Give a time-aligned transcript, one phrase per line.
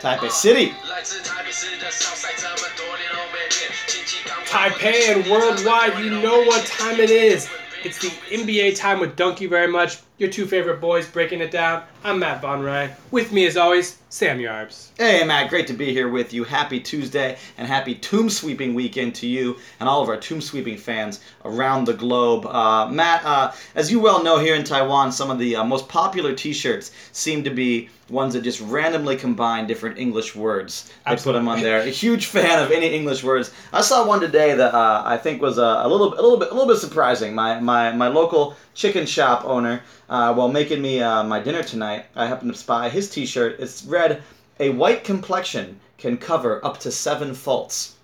[0.00, 0.72] Taipei City.
[4.46, 7.48] Taipei and worldwide, you know what time it is.
[7.84, 9.98] It's the NBA time with You Very Much.
[10.16, 11.82] Your two favorite boys breaking it down.
[12.04, 12.92] I'm Matt Von Ryan.
[13.10, 14.90] With me, as always, Sam Yarbs.
[14.96, 16.44] Hey, Matt, great to be here with you.
[16.44, 20.76] Happy Tuesday and happy tomb sweeping weekend to you and all of our tomb sweeping
[20.76, 22.46] fans around the globe.
[22.46, 25.88] Uh, Matt, uh, as you well know, here in Taiwan, some of the uh, most
[25.88, 30.92] popular t shirts seem to be ones that just randomly combine different English words.
[31.06, 31.40] They Absolutely.
[31.40, 31.80] put them on there.
[31.80, 33.50] A huge fan of any English words.
[33.72, 36.50] I saw one today that uh, I think was uh, a little, a little bit,
[36.50, 37.34] a little bit surprising.
[37.34, 42.06] My, my, my local chicken shop owner, uh, while making me uh, my dinner tonight,
[42.14, 43.60] I happened to spy his T-shirt.
[43.60, 44.22] It's read,
[44.60, 47.94] "A white complexion can cover up to seven faults."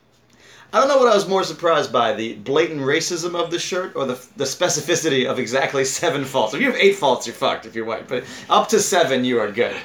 [0.72, 3.96] I don't know what I was more surprised by: the blatant racism of the shirt,
[3.96, 6.54] or the the specificity of exactly seven faults.
[6.54, 8.08] If you have eight faults, you're fucked if you're white.
[8.08, 9.76] But up to seven, you are good.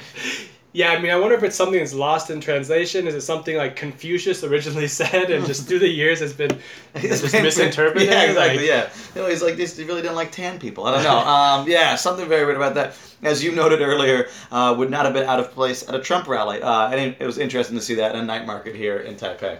[0.76, 3.06] Yeah, I mean, I wonder if it's something that's lost in translation.
[3.06, 6.50] Is it something like Confucius originally said, and just through the years has been
[6.94, 8.08] It's just been- misinterpreted?
[8.10, 8.58] Yeah, exactly.
[8.58, 8.90] Like- yeah.
[9.22, 9.74] Know, he's like this.
[9.74, 10.84] He really didn't like tan people.
[10.84, 11.18] I don't know.
[11.18, 12.94] Um, yeah, something very weird about that.
[13.22, 16.28] As you noted earlier, uh, would not have been out of place at a Trump
[16.28, 16.60] rally.
[16.60, 19.14] Uh, and it, it was interesting to see that in a night market here in
[19.14, 19.58] Taipei.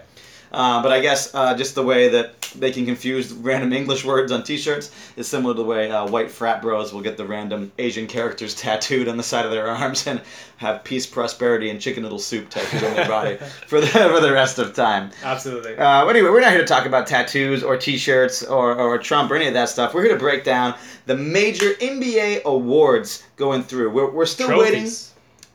[0.57, 4.31] Uh, but I guess uh, just the way that they can confuse random English words
[4.31, 7.71] on T-shirts is similar to the way uh, white frat bros will get the random
[7.77, 10.19] Asian characters tattooed on the side of their arms and
[10.57, 13.35] have peace, prosperity, and chicken noodle soup tattooed on their body
[13.67, 15.11] for the for the rest of time.
[15.21, 15.77] Absolutely.
[15.77, 19.29] Uh, but anyway, we're not here to talk about tattoos or T-shirts or, or Trump
[19.29, 19.93] or any of that stuff.
[19.93, 20.73] We're here to break down
[21.05, 23.91] the major NBA awards going through.
[23.91, 24.89] We're, we're still waiting.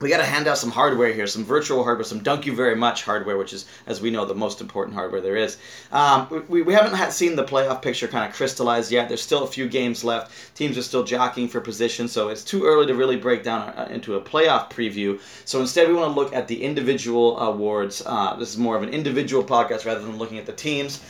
[0.02, 2.74] We got to hand out some hardware here, some virtual hardware, some Dunk You Very
[2.74, 5.58] Much hardware, which is, as we know, the most important hardware there is.
[5.92, 9.08] Um, we, we haven't had, seen the playoff picture kind of crystallize yet.
[9.08, 10.56] There's still a few games left.
[10.56, 13.86] Teams are still jockeying for position, so it's too early to really break down uh,
[13.92, 15.20] into a playoff preview.
[15.44, 18.02] So instead, we want to look at the individual awards.
[18.04, 21.00] Uh, this is more of an individual podcast rather than looking at the teams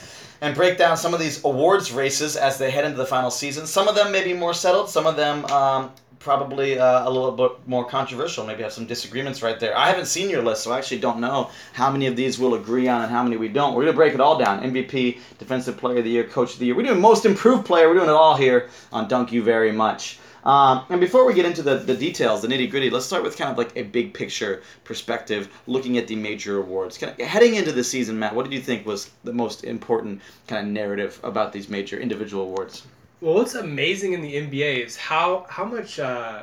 [0.42, 3.64] and break down some of these awards races as they head into the final season.
[3.64, 5.92] Some of them may be more settled, some of them um,
[6.22, 8.46] probably uh, a little bit more controversial.
[8.46, 9.76] Maybe have some disagreements right there.
[9.76, 12.54] I haven't seen your list, so I actually don't know how many of these we'll
[12.54, 13.74] agree on and how many we don't.
[13.74, 16.58] We're going to break it all down MVP, Defensive Player of the Year, Coach of
[16.60, 16.74] the Year.
[16.74, 17.88] We're doing Most Improved Player.
[17.88, 20.18] We're doing it all here on Dunk You Very Much.
[20.44, 23.36] Um, and before we get into the, the details, the nitty gritty, let's start with
[23.36, 26.98] kind of like a big picture perspective, looking at the major awards.
[26.98, 30.20] Kind of heading into the season, Matt, what did you think was the most important
[30.48, 32.84] kind of narrative about these major individual awards?
[33.22, 36.42] Well, what's amazing in the NBA is how how much uh,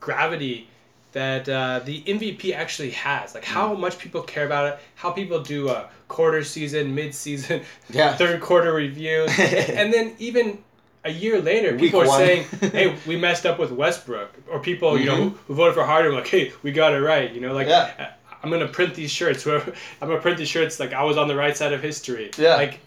[0.00, 0.68] gravity
[1.12, 3.34] that uh, the MVP actually has.
[3.34, 3.54] Like Mm.
[3.58, 4.78] how much people care about it.
[4.96, 8.16] How people do a quarter season, mid season, Yeah.
[8.16, 10.58] third quarter reviews, and then even
[11.04, 12.18] a year later, Week people are one.
[12.18, 15.36] saying, "Hey, we messed up with Westbrook," or people you know Mhm.
[15.46, 17.68] who, voted for Harden like, "Hey, we got it right." You know, like.
[17.68, 18.10] Yeah.
[18.44, 19.46] I'm gonna print these shirts.
[19.46, 19.62] I'm
[20.00, 22.28] gonna print these shirts like I was on the right side of history.
[22.36, 22.56] Yeah.
[22.56, 22.80] Like,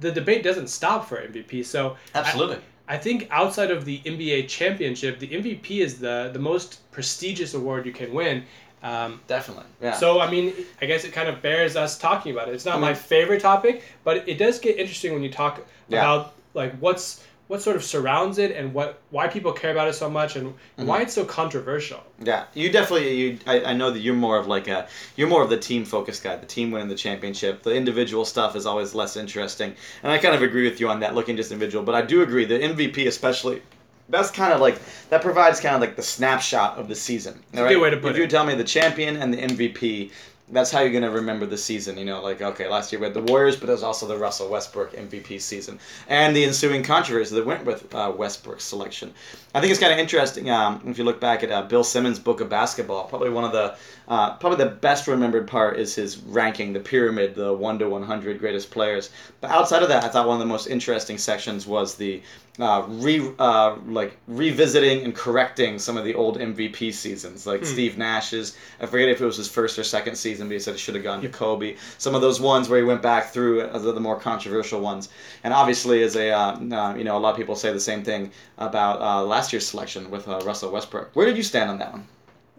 [0.00, 1.64] the debate doesn't stop for MVP.
[1.64, 2.58] So Absolutely.
[2.88, 7.86] I think outside of the NBA championship, the MVP is the the most prestigious award
[7.86, 8.44] you can win.
[8.82, 9.66] Um, Definitely.
[9.82, 9.92] Yeah.
[9.92, 12.54] so I mean, I guess it kind of bears us talking about it.
[12.54, 15.98] It's not I my favorite topic, but it does get interesting when you talk Yeah.
[16.00, 19.94] about like what's what sort of surrounds it and what why people care about it
[19.94, 20.86] so much and Mm-hmm.
[20.86, 22.00] why it's so controversial.
[22.30, 23.12] Yeah, you definitely.
[23.20, 25.84] You, I, I know that you're more of like a, you're more of the team
[25.84, 26.36] focused guy.
[26.36, 27.62] The team winning the championship.
[27.62, 31.00] The individual stuff is always less interesting, and I kind of agree with you on
[31.00, 31.14] that.
[31.16, 33.62] Looking just individual, but I do agree the MVP especially.
[34.08, 34.76] That's kind of like
[35.10, 37.34] that provides kind of like the snapshot of the season.
[37.52, 38.20] a good way to put if it.
[38.22, 40.10] you tell me the champion and the MVP,
[40.52, 41.96] that's how you're gonna remember the season.
[41.96, 44.16] You know, like okay, last year we had the Warriors, but it was also the
[44.16, 45.78] Russell Westbrook MVP season
[46.08, 49.12] and the ensuing controversy that went with uh, Westbrook's selection.
[49.52, 52.20] I think it's kind of interesting um, if you look back at uh, Bill Simmons'
[52.20, 53.04] book of basketball.
[53.04, 57.34] Probably one of the uh, probably the best remembered part is his ranking, the pyramid,
[57.34, 59.10] the one to one hundred greatest players.
[59.40, 62.22] But outside of that, I thought one of the most interesting sections was the
[62.60, 67.96] uh, re uh, like revisiting and correcting some of the old MVP seasons, like Steve
[67.96, 68.56] Nash's.
[68.80, 70.94] I forget if it was his first or second season, but he said it should
[70.94, 71.76] have gone to Kobe.
[71.98, 75.08] Some of those ones where he went back through uh, the, the more controversial ones,
[75.42, 78.02] and obviously, as a uh, uh, you know, a lot of people say the same
[78.02, 81.10] thing about uh, last year's selection with uh, Russell Westbrook.
[81.14, 82.06] Where did you stand on that one?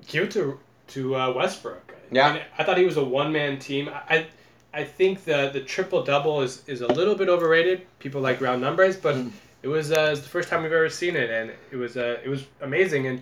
[0.07, 0.57] Give it to
[0.88, 1.94] to uh, Westbrook.
[2.12, 2.28] Yeah.
[2.28, 3.88] I, mean, I thought he was a one man team.
[4.10, 4.25] I
[4.74, 7.86] I think the the triple double is, is a little bit overrated.
[8.00, 9.31] People like round numbers, but Mm.
[9.62, 12.18] it was uh, it's the first time we've ever seen it, and it was uh,
[12.25, 13.06] it was amazing.
[13.10, 13.22] And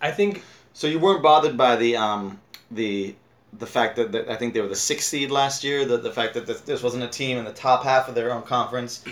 [0.00, 0.42] I think
[0.74, 2.38] So you weren't bothered by the um,
[2.70, 3.16] the
[3.58, 5.84] the fact that, that I think they were the sixth seed last year.
[5.84, 8.30] The the fact that this, this wasn't a team in the top half of their
[8.32, 9.04] own conference.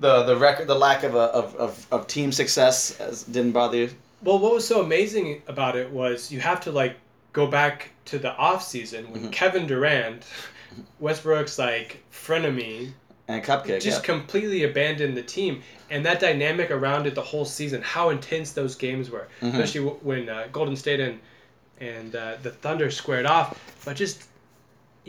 [0.00, 3.76] The the record, the lack of a, of, of, of team success as, didn't bother
[3.76, 3.90] you.
[4.22, 6.96] Well, what was so amazing about it was you have to like
[7.32, 9.32] go back to the off season when Mhm.
[9.32, 10.22] Kevin Durant,
[11.00, 12.92] Westbrook's like frenemy,
[13.28, 13.80] And Cupcake.
[13.80, 14.04] just yeah.
[14.14, 18.74] completely abandoned the team, and that dynamic around it the whole season, how intense those
[18.74, 19.52] games were, Mhm.
[19.54, 21.18] especially when uh, Golden State and
[21.80, 24.24] and uh, the Thunder squared off, but just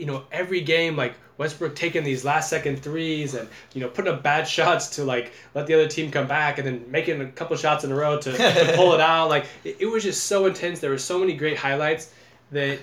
[0.00, 4.12] you know every game like Westbrook taking these last second threes and you know putting
[4.12, 7.26] up bad shots to like let the other team come back and then making a
[7.26, 10.24] couple shots in a row to, to pull it out like it, it was just
[10.24, 12.12] so intense there were so many great highlights
[12.52, 12.78] that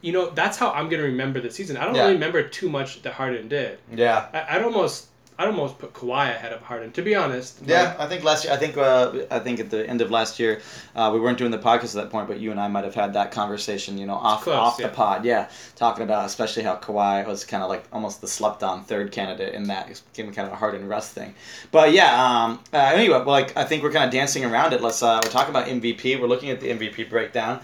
[0.00, 2.02] you know that's how I'm gonna remember the season I don't Yeah.
[2.02, 4.26] really remember too much that Harden did Yeah.
[4.32, 8.06] I, I'd almost I'd almost put Kawhi ahead of Harden to be honest Yeah, I
[8.06, 8.54] think last year.
[8.54, 10.62] I think uh, I think at the end of last year,
[10.94, 12.94] uh, we weren't doing the podcast at that point, but you and I might have
[12.94, 13.98] had that conversation.
[13.98, 14.86] You know, off close, off yeah.
[14.86, 15.24] the pod.
[15.24, 19.12] Yeah, talking about especially how Kawhi was kind of like almost the slept on third
[19.12, 21.34] candidate in that, It's given kind of a Harden Russ thing.
[21.70, 24.80] But yeah, um, uh, anyway, well, like I think we're kind of dancing around it.
[24.80, 26.20] Let's uh, we're talking about MVP.
[26.20, 27.60] We're looking at the MVP breakdown.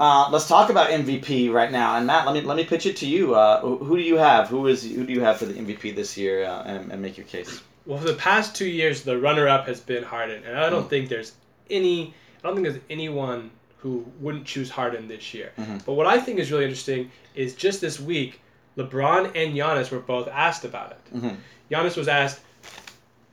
[0.00, 1.96] Uh, let's talk about MVP right now.
[1.96, 3.34] And Matt, let me let me pitch it to you.
[3.34, 4.48] Uh, who do you have?
[4.48, 6.44] Who is who do you have for the MVP this year?
[6.44, 7.60] Uh, and, and make your case.
[7.84, 10.90] Well, for the past two years, the runner-up has been Harden, and I don't Mm.
[10.90, 11.32] think there's
[11.70, 12.14] any.
[12.44, 15.52] I don't think there's anyone who wouldn't choose Harden this year.
[15.58, 15.84] Mhm.
[15.84, 18.40] But what I think is really interesting is just this week,
[18.76, 21.16] LeBron and Giannis were both asked about it.
[21.16, 21.36] Mhm.
[21.70, 22.40] Giannis was asked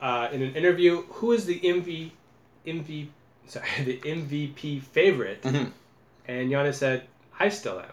[0.00, 2.10] uh, in an interview, "Who is the MV,
[2.66, 3.06] MV,
[3.46, 5.70] sorry, the MVP favorite?" Mhm.
[6.28, 7.02] And Giannis said,
[7.38, 7.86] "I still am."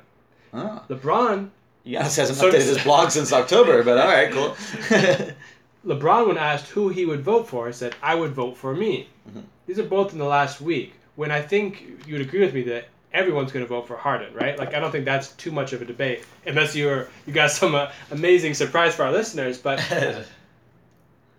[0.54, 0.82] Oh.
[0.90, 1.50] LeBron
[1.86, 4.56] Giannis hasn't So- updated his blog since October, but all right, cool.
[5.86, 9.10] LeBron, when asked who he would vote for, said, I would vote for me.
[9.30, 9.44] Mhm.
[9.68, 10.94] These are both in the last week.
[11.16, 14.34] When I think you would agree with me that everyone's going to vote for Harden,
[14.34, 14.58] right?
[14.58, 17.76] Like, I don't think that's too much of a debate, unless you're you got some
[17.76, 19.58] uh, amazing surprise for our listeners.
[19.58, 19.80] But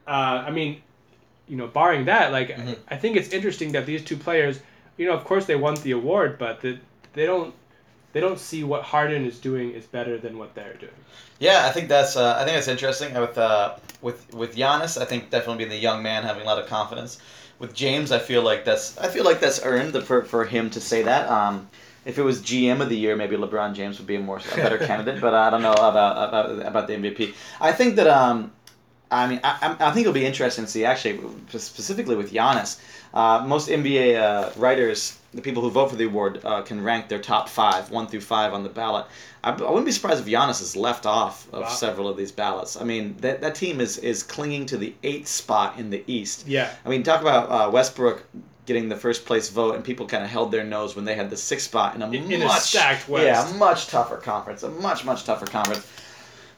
[0.06, 0.10] uh,
[0.46, 0.82] I mean,
[1.48, 2.76] you know, barring that, like, Mhm.
[2.88, 4.60] I think it's interesting that these two players,
[4.96, 6.78] you know, of course they won the award, but the,
[7.12, 7.54] they don't
[8.12, 10.92] they don't see what Harden is doing is better than what they're doing.
[11.40, 15.00] yeah, I think that's uh, I think that's interesting with uh, with with Giannis.
[15.00, 17.18] I think definitely being the young man having a lot of confidence.
[17.58, 20.70] With James, I feel like that's I feel like that's earned the, for for him
[20.70, 21.28] to say that.
[21.28, 21.68] Um,
[22.04, 24.56] if it was GM of the year, maybe LeBron James would be a more a
[24.56, 25.20] better candidate.
[25.20, 27.34] But I don't know about about about the MVP.
[27.60, 28.52] I think that um,
[29.22, 31.20] I mean, I, I'm- think it'll be interesting to see actually,
[31.58, 32.78] specifically with Giannis.
[33.12, 37.08] Uh, most NBA uh, writers, the people who vote for the award, uh, can rank
[37.08, 39.06] their top five, one through five, on the ballot.
[39.44, 41.68] I, I wouldn't be surprised if Giannis is left off of Wow.
[41.68, 42.76] several of these ballots.
[42.80, 46.48] I mean, that, that team is, is clinging to the eighth spot in the East.
[46.48, 46.70] Yeah.
[46.84, 48.24] I mean, talk about uh, Westbrook
[48.66, 51.28] getting the first place vote, and people kind of held their nose when they had
[51.30, 53.52] the sixth spot in a In- in a much stacked West.
[53.52, 55.86] yeah, much tougher conference, a much much tougher conference.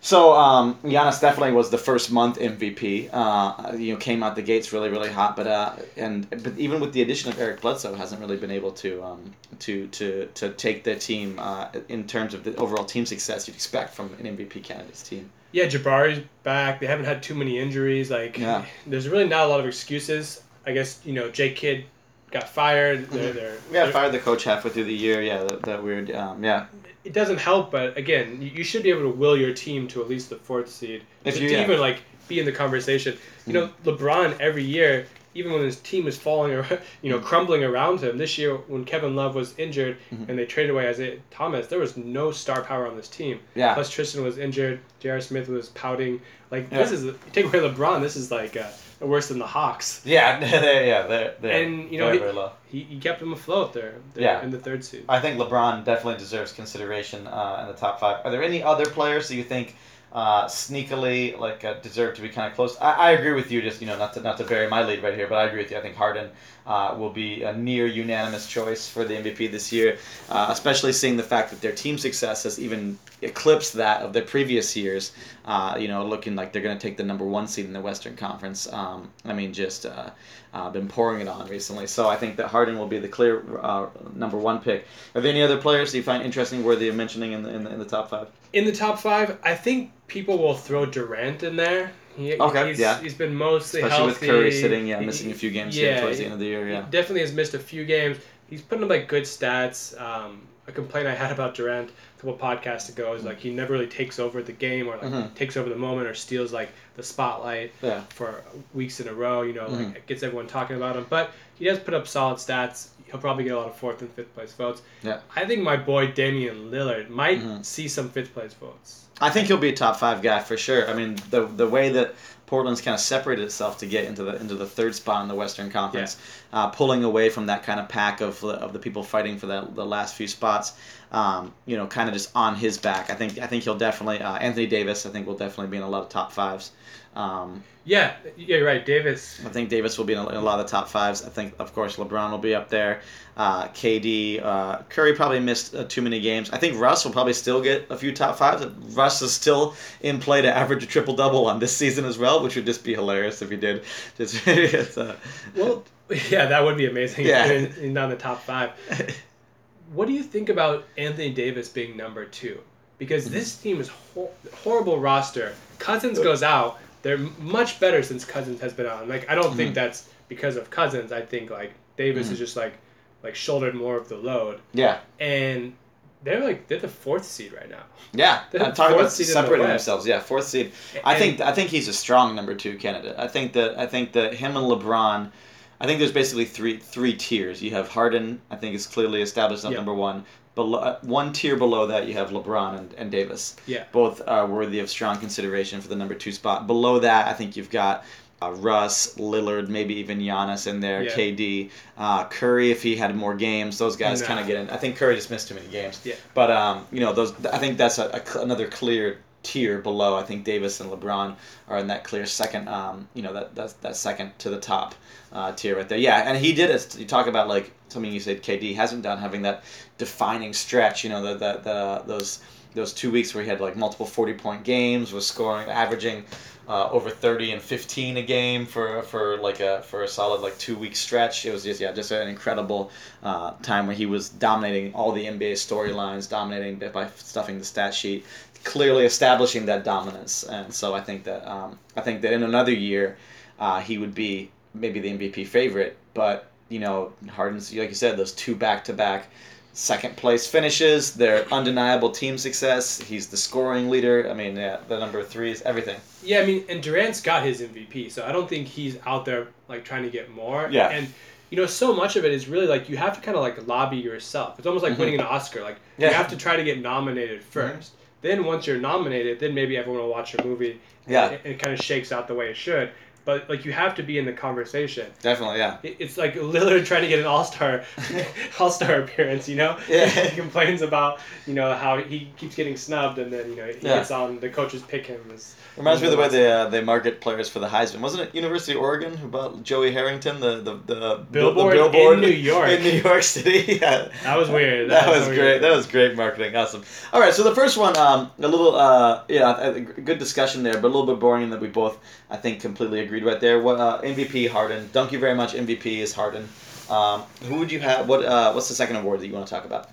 [0.07, 3.11] So um, Giannis definitely was the first month MVP.
[3.13, 6.79] Uh, you know, came out the gates really really hot, but uh, and but even
[6.81, 10.51] with the addition of Eric Bledsoe, hasn't really been able to um, to to to
[10.51, 14.37] take the team uh, in terms of the overall team success you'd expect from an
[14.37, 15.29] MVP candidate's team.
[15.51, 16.79] Yeah, Jabari's back.
[16.79, 18.09] They haven't had too many injuries.
[18.09, 18.65] Like, Yeah.
[18.87, 20.41] there's really not a lot of excuses.
[20.67, 21.85] I guess you know Jay Kidd
[22.31, 23.11] got fired.
[23.11, 23.75] They're, they're, Mm-hmm.
[23.75, 25.21] Yeah, they're- fired the coach halfway through the year.
[25.21, 26.13] Yeah, that, that weird.
[26.13, 26.67] Um, yeah,
[27.07, 30.09] It doesn't help, but again, you, should be able to will your team to at
[30.09, 31.63] least the fourth seed If to, you- to yeah.
[31.63, 31.99] even like
[32.29, 33.17] be in the conversation.
[33.47, 37.63] You know, LeBron every year, even when his team is falling, ar- you know, crumbling
[37.63, 38.19] around him.
[38.19, 40.29] This year, when Kevin Love was injured Mhm.
[40.29, 43.39] and they traded away Isaiah Thomas, there was no star power on this team.
[43.55, 43.75] yeah.
[43.75, 44.81] Plus Tristan was injured.
[44.99, 45.21] J.R.
[45.21, 46.21] Smith was pouting.
[46.51, 46.79] Like Yeah.
[46.79, 48.01] this is take away LeBron.
[48.03, 48.67] This is like uh,
[49.01, 50.03] worse than the Hawks.
[50.07, 52.53] Yeah, they're, yeah, they're, they're And, you know, very, he- very low.
[52.69, 53.95] He, he kept them afloat there.
[54.15, 54.43] They're Yeah.
[54.43, 55.05] in the third seed.
[55.09, 58.25] I think LeBron definitely deserves consideration uh, in the top five.
[58.25, 59.77] Are there any other players that you think
[60.13, 62.77] uh, sneakily like uh, deserve to be kind of close?
[62.79, 63.63] I, I agree with you.
[63.63, 65.63] Just you know, not to not to bury my lead right here, but I agree
[65.63, 65.77] with you.
[65.77, 66.31] I think Harden
[66.67, 71.17] uh, will be a near unanimous choice for the MVP this year, uh, especially seeing
[71.17, 75.13] the fact that their team success has even eclipsed that of the previous years.
[75.45, 77.81] Uh, you know, looking like they're going to take the number one seed in the
[77.81, 78.71] Western Conference.
[78.73, 80.11] Um, I mean, just uh,
[80.53, 81.87] uh, been pouring it on recently.
[81.87, 84.87] So I think that Harden will be the clear uh, number one pick.
[85.15, 87.65] Are there any other players that you find interesting, worthy of mentioning in the in
[87.65, 88.29] the, in the top five?
[88.53, 91.93] In the top five, I think people will throw Durant in there.
[92.17, 93.01] He, Okay, he's, yeah.
[93.01, 94.27] He's been mostly Especially healthy.
[94.27, 96.47] with Curry sitting, yeah, missing a few games yeah, here towards the end of the
[96.47, 96.67] year.
[96.67, 96.87] he Yeah.
[96.91, 98.19] definitely has missed a few games.
[98.49, 99.99] He's putting up like good stats.
[100.01, 103.87] Um, a complaint I had about Durant couple podcasts ago is like he never really
[103.87, 105.35] takes over the game or like Mhm.
[105.35, 108.01] takes over the moment or steals like the spotlight Yeah.
[108.11, 108.43] for
[108.75, 109.43] weeks in a row.
[109.43, 109.95] You know, Mhm.
[109.95, 111.07] like gets everyone talking about him.
[111.11, 112.89] But he does put up solid stats.
[113.07, 114.83] He'll probably get a lot of fourth and fifth place votes.
[115.03, 115.19] Yeah.
[115.37, 117.65] I think my boy Damian Lillard might Mhm.
[117.65, 119.03] see some fifth place votes.
[119.21, 120.89] I think he'll be a top five guy for sure.
[120.91, 122.15] I mean, the the way that
[122.47, 125.35] Portland's kind of separated itself to get into the into the third spot in the
[125.35, 126.17] Western Conference,
[126.53, 126.65] yeah.
[126.65, 129.75] uh, pulling away from that kind of pack of of the people fighting for that
[129.75, 130.73] the last few spots.
[131.13, 133.11] Um, you know, kind of just on his back.
[133.11, 135.07] I think I think he'll definitely uh, Anthony Davis.
[135.07, 136.71] I think will definitely be in a lot of top fives.
[137.17, 138.85] Um, yeah, yeah, you're right.
[138.85, 139.41] Davis.
[139.47, 141.25] I think Davis will be in a, in a, lot of the top fives.
[141.25, 143.01] I think, of course, LeBron will be up there.
[143.37, 146.51] Uh, KD, uh, Curry probably missed uh, too many games.
[146.51, 148.67] I think Russ will probably still get a few top fives.
[148.95, 152.43] Russ is still in play to average a triple double on this season as well,
[152.43, 153.85] which would just be hilarious if he did.
[154.19, 155.15] Just, uh,
[155.57, 155.85] well,
[156.29, 157.27] yeah, that would be amazing.
[157.27, 158.73] Yeah, in, in down the top five.
[159.93, 162.61] what do you think about Anthony Davis being number two?
[162.99, 163.35] Because mm-hmm.
[163.35, 165.55] this team is hor- horrible roster.
[165.79, 169.09] Cousins goes out they're much better since Cousins has been on.
[169.09, 169.57] Like I don't mm-hmm.
[169.57, 171.13] think that's because of Cousins.
[171.13, 172.35] I think like Davis mm-hmm.
[172.35, 172.75] is just like
[173.23, 174.61] like shouldered more of the load.
[174.73, 175.01] Yeah.
[175.21, 175.75] And
[176.23, 177.85] they're like they're the fourth seed right now.
[178.13, 180.07] Yeah, they're I'm talking about separating themselves.
[180.07, 180.73] Yeah, fourth seed.
[181.05, 183.15] I and, think I think he's a strong number two candidate.
[183.19, 185.31] I think that I think that him and LeBron.
[185.79, 187.63] I think there's basically three three tiers.
[187.63, 188.41] You have Harden.
[188.51, 190.25] I think is clearly established as number one
[190.57, 193.55] below uh, one tier below that you have LeBron and, and Davis.
[193.67, 193.85] Yeah.
[193.93, 196.67] Both are worthy of strong consideration for the number two spot.
[196.67, 198.05] Below that, I think you've got
[198.43, 201.11] uh, Russ, Lillard, maybe even Giannis in there, yeah.
[201.11, 203.79] KD, uh, Curry if he had more games.
[203.79, 204.69] Those guys kind of get in.
[204.71, 206.01] I think Curry just missed too many games.
[206.05, 206.17] Yeah.
[206.35, 210.17] But um, you know, those I think that's a, a, another clear tier below.
[210.17, 211.37] I think Davis and LeBron
[211.69, 212.69] are in that clear second.
[212.69, 214.95] Um, you know that that that second to the top
[215.33, 215.99] uh, tier right there.
[215.99, 216.99] Yeah, and he did it.
[216.99, 219.63] You talk about like something you said KD hasn't done, having that
[219.99, 221.05] defining stretch.
[221.05, 222.41] You know the the, the those
[222.75, 226.25] those two weeks where he had like multiple forty point games, was scoring, averaging.
[226.69, 230.59] Uh, over 30 and 15 a game for for like a for a solid like
[230.59, 231.47] two week stretch.
[231.47, 232.91] It was just yeah just an incredible
[233.23, 237.95] uh, time where he was dominating all the NBA storylines, dominating by stuffing the stat
[237.95, 238.25] sheet
[238.67, 240.43] clearly establishing that dominance.
[240.43, 243.17] And so I think that um, I think that in another year,
[243.59, 245.97] uh, he would be maybe the MVP favorite.
[246.13, 249.29] But you know, Harden's like you said, those two back to back
[249.73, 251.15] second place finishes.
[251.15, 253.01] They're undeniable team success.
[253.01, 254.29] He's the scoring leader.
[254.29, 256.01] I mean, yeah, the number three is everything.
[256.25, 259.49] Yeah, I mean, and Durant's got his MVP, so I don't think he's out there
[259.69, 260.69] like trying to get more.
[260.71, 260.89] Yeah.
[260.89, 261.07] And
[261.51, 263.65] you know, so much of it is really like you have to kind of like
[263.69, 264.59] lobby yourself.
[264.59, 265.03] It's almost like mm-hmm.
[265.03, 265.63] winning an Oscar.
[265.63, 266.09] Like yeah.
[266.09, 267.97] you have to try to get nominated 1st mm-hmm.
[268.27, 270.81] Then once you're nominated, then maybe everyone will watch your movie.
[271.07, 271.31] Yeah.
[271.31, 272.91] And it kind of shakes out the way it should.
[273.27, 275.11] But like you have to be in the conversation.
[275.21, 275.79] Definitely, yeah.
[275.83, 277.85] It's like Lillard trying to get an All Star,
[278.61, 279.49] All Star appearance.
[279.49, 279.79] You know.
[279.89, 280.07] Yeah.
[280.29, 283.75] he complains about you know how he keeps getting snubbed, and then you know he
[283.75, 283.97] yeah.
[283.97, 286.83] gets on the coaches pick him as Reminds me of the way they uh, they
[286.83, 288.01] market players for the Heisman.
[288.01, 292.15] Wasn't it University of Oregon who bought Joey Harrington the the, the billboard, the billboard
[292.15, 293.79] in New York in New York City?
[293.81, 294.09] yeah.
[294.23, 294.91] That was weird.
[294.91, 295.59] That, that was, was great.
[295.59, 296.57] That was great marketing.
[296.57, 296.83] Awesome.
[297.13, 300.85] All right, so the first one, um, a little uh, yeah, good discussion there, but
[300.85, 303.61] a little bit boring in that we both I think completely agreed right there.
[303.61, 304.89] What uh, MVP Harden?
[304.89, 305.55] Thank you very much.
[305.55, 306.49] MVP is Harden.
[306.91, 308.09] Um, who would you have?
[308.09, 309.91] What uh, what's the second award that you want to talk about?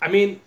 [0.00, 0.40] I mean,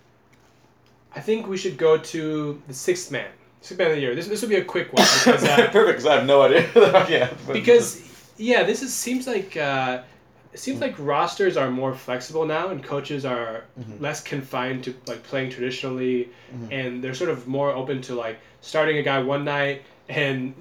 [1.16, 3.30] I think we should go to the sixth man.
[3.62, 4.16] Six man of the year.
[4.16, 5.98] This this would be a quick one because uh, perfect.
[6.00, 6.70] Because I have no idea.
[7.10, 7.34] yeah.
[7.52, 8.04] Because
[8.38, 10.04] yeah, this is seems like uh,
[10.54, 14.02] it seems like rosters are more flexible now, and coaches are mm-hmm.
[14.02, 16.72] less confined to like playing traditionally, mm-hmm.
[16.72, 20.54] and they're sort of more open to like starting a guy one night and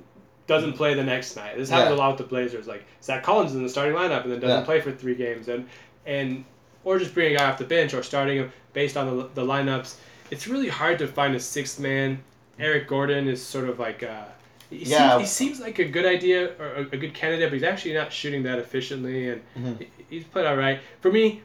[0.47, 1.57] doesn't play the next night.
[1.57, 1.97] This happens yeah.
[1.97, 2.67] a lot with the Blazers.
[2.67, 4.65] Like Zach Collins is in the starting lineup and then doesn't yeah.
[4.65, 5.69] play for three games, and
[6.07, 6.45] and
[6.85, 9.43] or just bring a guy off the bench or starting him based on the, the
[9.43, 9.97] lineups.
[10.31, 12.23] It's really hard to find a sixth man
[12.59, 14.25] Eric Gordon is sort of like uh,
[14.71, 15.17] he, yeah.
[15.17, 17.95] seems, he seems like a good idea or a, a, good candidate, but he's actually
[17.95, 19.75] not shooting that efficiently, and mm-hmm.
[19.79, 20.81] he, he's played all right.
[21.00, 21.43] For me,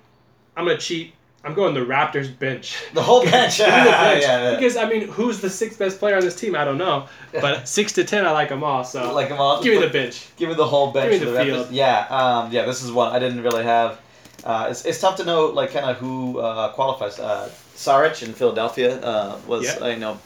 [0.55, 1.13] I'm gonna cheat.
[1.43, 2.77] I'm going the Raptors bench.
[2.93, 3.57] The whole bench.
[3.59, 4.21] the bench.
[4.21, 4.55] yeah, yeah.
[4.55, 6.55] Because I mean, who's the sixth best player on this team?
[6.55, 8.83] I don't know, but six to ten, I like them all.
[8.83, 9.61] So like them all.
[9.63, 10.27] Give me the bench.
[10.37, 11.11] Give me the whole bench.
[11.11, 11.67] Give me the, the field.
[11.67, 11.71] Raptors.
[11.71, 12.65] Yeah, um, yeah.
[12.65, 13.99] This is one I didn't really have.
[14.43, 17.19] Uh, it's, it's tough to know like kind of who uh, qualifies.
[17.19, 19.83] Uh, Saric in Philadelphia uh, was yeah.
[19.83, 20.19] I know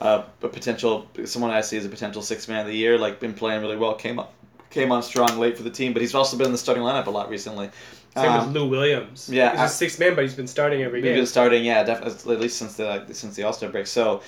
[0.00, 2.96] uh, a potential someone I see as a potential six man of the year.
[2.98, 3.94] Like been playing really well.
[3.94, 4.32] Came up
[4.70, 7.06] came on strong late for the team, but he's also been in the starting lineup
[7.06, 7.70] a lot recently.
[8.14, 9.28] Same um, with Lou Williams.
[9.32, 11.12] Yeah, he's a six man, but he's been starting every game.
[11.12, 13.86] He's been starting, yeah, definitely at least since the since the All Star break.
[13.86, 14.22] So.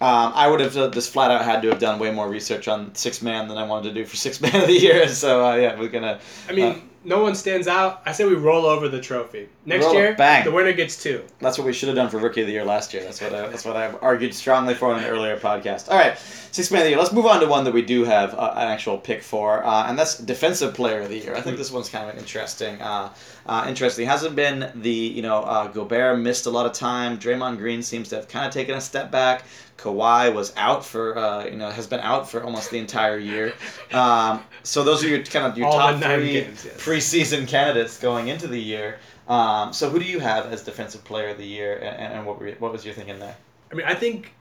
[0.00, 2.68] Um, I would have uh, just flat out had to have done way more research
[2.68, 5.08] on six man than I wanted to do for six man of the year.
[5.08, 6.20] So uh, yeah, we're gonna.
[6.48, 6.78] I mean, uh,
[7.08, 9.48] no one stands out, I say we roll over the trophy.
[9.64, 10.44] Next Roll year, bang.
[10.44, 11.24] the winner gets two.
[11.40, 13.02] That's what we should have done for Rookie of the Year last year.
[13.02, 15.90] That's what I, that's what I've argued strongly for in an earlier podcast.
[15.90, 16.16] All right,
[16.52, 16.98] Six Man of the Year.
[16.98, 19.88] Let's move on to one that we do have uh, an actual pick for, uh,
[19.88, 21.34] and that's Defensive Player of the Year.
[21.34, 22.80] I think this one's kind of interesting.
[22.80, 23.12] Uh,
[23.46, 24.06] uh, interesting.
[24.06, 27.18] Hasn't been the you know uh, Gobert missed a lot of time.
[27.18, 29.44] Draymond Green seems to have kind of taken a step back.
[29.78, 33.54] Kawhi was out for uh, you know has been out for almost the entire year.
[33.92, 36.76] Um, so those are your kind of your All top three games, yes.
[36.76, 38.98] preseason candidates going into the year.
[39.28, 42.40] Um, so who do you have as defensive player of the year, and, and what
[42.40, 43.36] were, what was your thinking there?
[43.70, 44.32] I mean, I think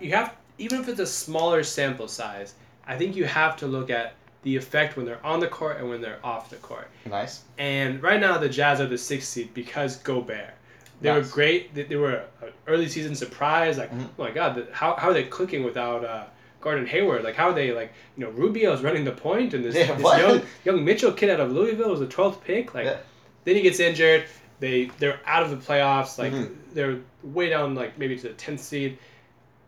[0.00, 2.54] you have, even if it's a smaller sample size,
[2.86, 5.88] I think you have to look at the effect when they're on the court and
[5.88, 6.88] when they're off the court.
[7.06, 7.42] Nice.
[7.58, 10.54] And right now, the Jazz are the sixth seed because Gobert.
[11.00, 11.26] They Nice.
[11.26, 11.74] were great.
[11.74, 13.76] They, they were an early season surprise.
[13.78, 14.08] Like, Mhm.
[14.18, 16.24] oh my God, how, how are they clicking without uh,
[16.60, 17.22] Gordon Hayward?
[17.22, 20.18] Like, how are they, like, you know, Rubio's running the point and this, Yeah, this
[20.18, 22.74] young, young Mitchell kid out of Louisville was the 12th pick.
[22.74, 22.96] Like, Yeah.
[23.44, 24.24] then he gets injured.
[24.58, 26.18] They, they're out of the playoffs.
[26.18, 26.54] Like, Mhm.
[26.72, 28.96] they're way down, like, maybe to the 10th seed.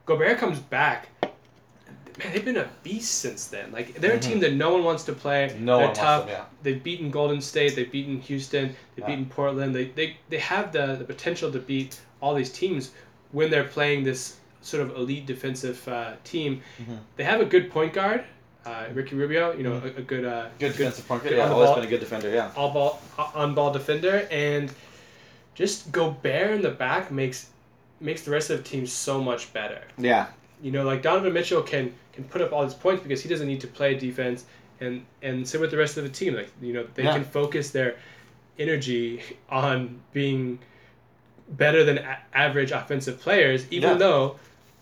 [0.07, 1.09] Gobert comes back.
[2.19, 3.71] Man, they've been a beast since then.
[3.73, 4.23] Like they're a Mhm.
[4.23, 5.55] team that no one wants to play.
[5.59, 6.27] No they're one wants tough.
[6.27, 6.45] them, yeah.
[6.63, 7.77] They've beaten Golden State.
[7.77, 8.67] They've beaten Houston.
[8.69, 9.07] They've Yeah.
[9.07, 9.75] beaten Portland.
[9.75, 12.91] They, they, they have the, the potential to beat all these teams
[13.33, 16.63] when they're playing this sort of elite defensive uh, team.
[16.83, 16.99] Mhm.
[17.17, 18.25] They have a good point guard,
[18.67, 19.53] uh, Ricky Rubio.
[19.57, 21.37] You know, a, a good, uh, Good defensive point guard.
[21.37, 21.77] Yeah, always ball.
[21.77, 22.31] been a good defender.
[22.31, 22.51] Yeah.
[22.57, 23.01] all ball
[23.35, 24.73] on ball defender and
[25.55, 27.47] just Gobert in the back makes
[28.01, 29.81] makes the rest of the team so much better.
[29.99, 30.27] Yeah.
[30.63, 33.47] You know, like Donovan Mitchell can can put up all these points because he doesn't
[33.47, 34.45] need to play defense,
[34.81, 37.13] and and so with the rest of the team, like you know, they Yeah.
[37.15, 37.97] can focus their
[38.59, 40.59] energy on being
[41.51, 43.97] better than a- average offensive players, even Yeah.
[43.97, 44.37] though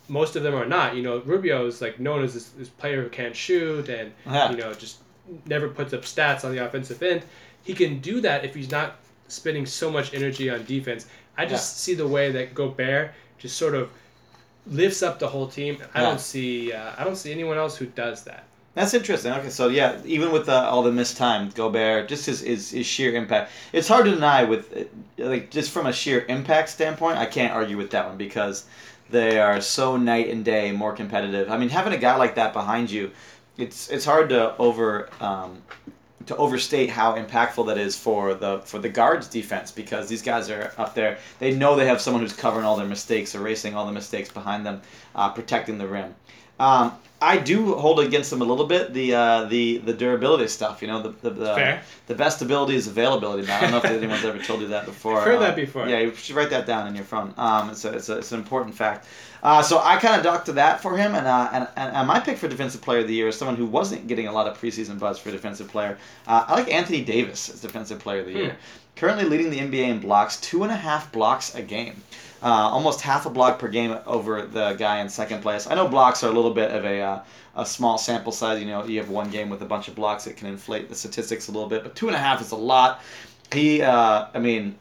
[0.08, 0.96] most of them are not.
[0.96, 4.50] You know, Rubio is like known as this, this player who can't shoot and Yeah.
[4.50, 4.98] you know just
[5.46, 7.22] never puts up stats on the offensive end.
[7.64, 8.96] He can do that if he's not
[9.28, 11.06] spending so much energy on defense.
[11.36, 13.90] I just see the way that Gobert just sort of
[14.68, 15.78] lifts up the whole team.
[15.94, 16.08] I Yeah.
[16.08, 18.44] don't see uh, I don't see anyone else who does that.
[18.74, 19.32] That's interesting.
[19.32, 22.84] Okay, so yeah, even with uh, all the missed time, Gobert, just his, his, his
[22.84, 23.50] sheer impact.
[23.72, 27.54] It's hard to deny with, uh, like, just from a sheer impact standpoint, I can't
[27.54, 28.66] argue with that one because
[29.08, 31.50] they are so night and day more competitive.
[31.50, 33.12] I mean, having a guy like that behind you,
[33.56, 35.62] it's it's hard to over um,
[36.26, 40.50] to overstate how impactful that is for the for the guards defense because these guys
[40.50, 41.18] are up there.
[41.38, 44.66] They know they have someone who's covering all their mistakes, erasing all the mistakes behind
[44.66, 44.82] them,
[45.14, 46.14] uh, protecting the rim.
[46.58, 50.82] Um, I do hold against them a little bit the uh, the the durability stuff.
[50.82, 51.82] You know, the the, the, Fair.
[52.08, 53.46] the best ability is availability.
[53.46, 55.18] Now, I don't know if anyone's ever told you that before.
[55.18, 55.88] I've heard Uh, that before.
[55.88, 57.32] Yeah, you should write that down in your phone.
[57.38, 59.06] Um, it's a, it's, a, it's an important fact.
[59.46, 62.18] Uh, so I kind of docked to that for him, and, uh, and, and my
[62.18, 64.60] pick for defensive player of the year is someone who wasn't getting a lot of
[64.60, 65.96] preseason buzz for defensive player.
[66.26, 68.56] Uh, I like Anthony Davis as defensive player of the year.
[68.96, 72.02] Currently leading the NBA in blocks, two and a half blocks a game.
[72.42, 75.68] Uh, almost half a block per game over the guy in second place.
[75.68, 77.20] I know blocks are a little bit of a uh,
[77.54, 78.58] a small sample size.
[78.58, 80.96] You know, you have one game with a bunch of blocks, it can inflate the
[80.96, 83.00] statistics a little bit, but two and a half is a lot.
[83.52, 84.74] He, uh, I mean,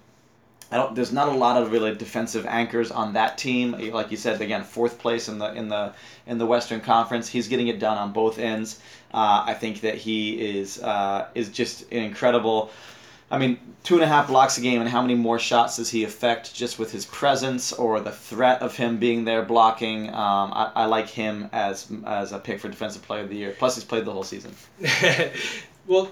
[0.71, 0.95] I don't.
[0.95, 3.73] There's not a lot of really defensive anchors on that team.
[3.93, 5.93] Like you said, again, fourth place in the in the
[6.25, 7.27] in the Western Conference.
[7.27, 8.79] He's getting it done on both ends.
[9.13, 12.71] Uh, I think that he is uh, is just an incredible.
[13.29, 15.89] I mean, two and a half blocks a game, and how many more shots does
[15.89, 20.09] he affect just with his presence or the threat of him being there blocking?
[20.09, 23.55] Um, I, I like him as as a pick for defensive player of the year.
[23.57, 24.53] Plus, he's played the whole season.
[25.87, 26.11] well,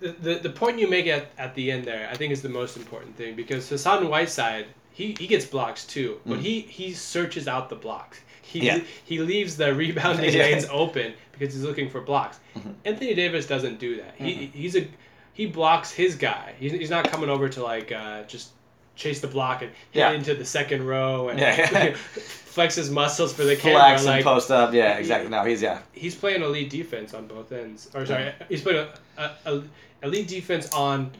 [0.00, 2.76] the, the point you make at, at the end there, I think, is the most
[2.76, 6.42] important thing because Hassan Whiteside, he, he gets blocks too, but Mhm.
[6.42, 8.20] he, he searches out the blocks.
[8.42, 8.80] He, Yeah.
[9.04, 10.42] he leaves the rebounding Yeah.
[10.42, 12.40] lanes open because he's looking for blocks.
[12.56, 12.74] Mhm.
[12.84, 14.14] Anthony Davis doesn't do that.
[14.16, 14.52] He, Mhm.
[14.54, 14.86] he's a
[15.32, 16.52] he blocks his guy.
[16.58, 18.50] He's, he's not coming over to like uh, just
[18.96, 20.10] chase the block and hit Yeah.
[20.12, 21.94] into the second row and Yeah.
[22.50, 23.78] flex his muscles for the camera.
[23.80, 24.74] Flex and Like post up.
[24.74, 25.30] Yeah, exactly.
[25.30, 25.78] No, he's yeah.
[25.92, 27.88] he's playing elite defense on both ends.
[27.94, 28.86] Or sorry, he's playing
[29.16, 29.62] a, a, a
[30.02, 31.10] elite defense on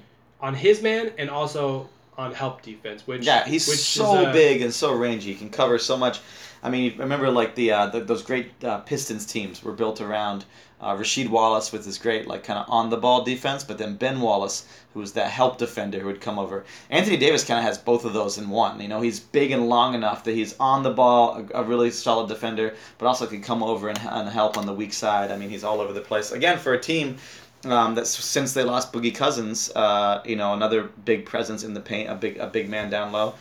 [0.40, 3.06] on his man and also on help defense.
[3.06, 5.32] Which Yeah, he's which so is, big and so rangy.
[5.32, 6.20] He can cover so much.
[6.62, 10.44] I mean, remember like the, uh, the those great uh, Pistons teams were built around
[10.80, 13.96] uh, Rasheed Wallace with his great like kind of on the ball defense, but then
[13.96, 16.64] Ben Wallace, who was that help defender who would come over.
[16.90, 18.80] Anthony Davis kind of has both of those in one.
[18.80, 21.90] You know, he's big and long enough that he's on the ball, a, a really
[21.90, 25.30] solid defender, but also can come over and, and help on the weak side.
[25.30, 26.32] I mean, he's all over the place.
[26.32, 27.16] Again, for a team
[27.64, 31.80] um, that's since they lost Boogie Cousins, uh, you know, another big presence in the
[31.80, 33.34] paint, a big a big man down low,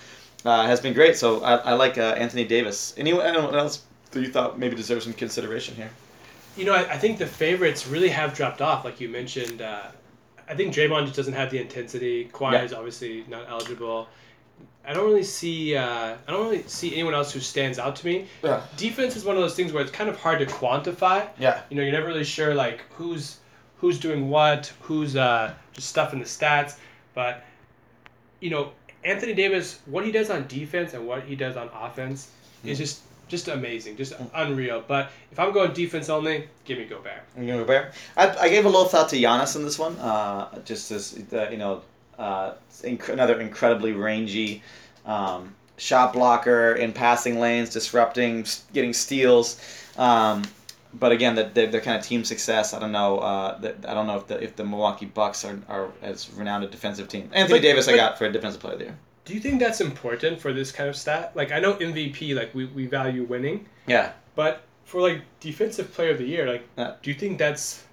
[0.46, 1.16] uh, has been great.
[1.18, 2.94] So I, I like uh, Anthony Davis.
[2.98, 5.90] Anyone anyone else that you thought maybe deserves some consideration here?
[6.58, 8.84] You know, I, I think the favorites really have dropped off.
[8.84, 9.84] Like you mentioned, uh,
[10.50, 12.26] I think Draymond just doesn't have the intensity.
[12.34, 12.64] Kawhi Yeah.
[12.64, 14.08] is obviously not eligible.
[14.86, 15.76] I don't really see.
[15.78, 18.26] Uh, I don't really see anyone else who stands out to me.
[18.44, 18.62] Yeah.
[18.76, 21.30] Defense is one of those things where it's kind of hard to quantify.
[21.38, 21.62] Yeah.
[21.70, 23.38] You know, you're never really sure like who's
[23.80, 26.78] who's doing what, who's uh, just stuff in the stats.
[27.14, 27.46] But
[28.40, 28.72] you know,
[29.04, 32.32] Anthony Davis, what he does on defense and what he does on offense
[32.64, 34.84] is just just amazing, just unreal.
[34.88, 37.24] But if I'm going defense only, give me Gobert.
[37.38, 37.92] You gonna go Bear?
[38.18, 39.96] I, I gave a little thought to Giannis in this one.
[39.98, 41.82] Uh, just as uh, you know,
[42.18, 44.64] uh, inc- another incredibly rangy
[45.06, 49.62] um, shot blocker in passing lanes, disrupting, getting steals.
[49.98, 50.44] Um,
[50.94, 52.74] but again, that they're, they're kind of team success.
[52.74, 53.20] I don't know.
[53.20, 56.64] Uh, that, I don't know if the if the Milwaukee Bucks are, are as renowned
[56.64, 57.30] a defensive team.
[57.34, 58.98] Anthony But- Davis, I got for a defensive player of the year.
[59.26, 61.34] Do you think that's important for this kind of stat?
[61.36, 66.12] Like I know MVP, like we, we value winning, Yeah, but for like defensive player
[66.12, 67.84] of the year, like do you think that's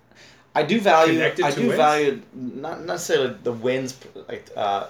[0.54, 1.22] I do value.
[1.22, 1.74] I do wins?
[1.76, 4.86] value not necessarily the wins like uh,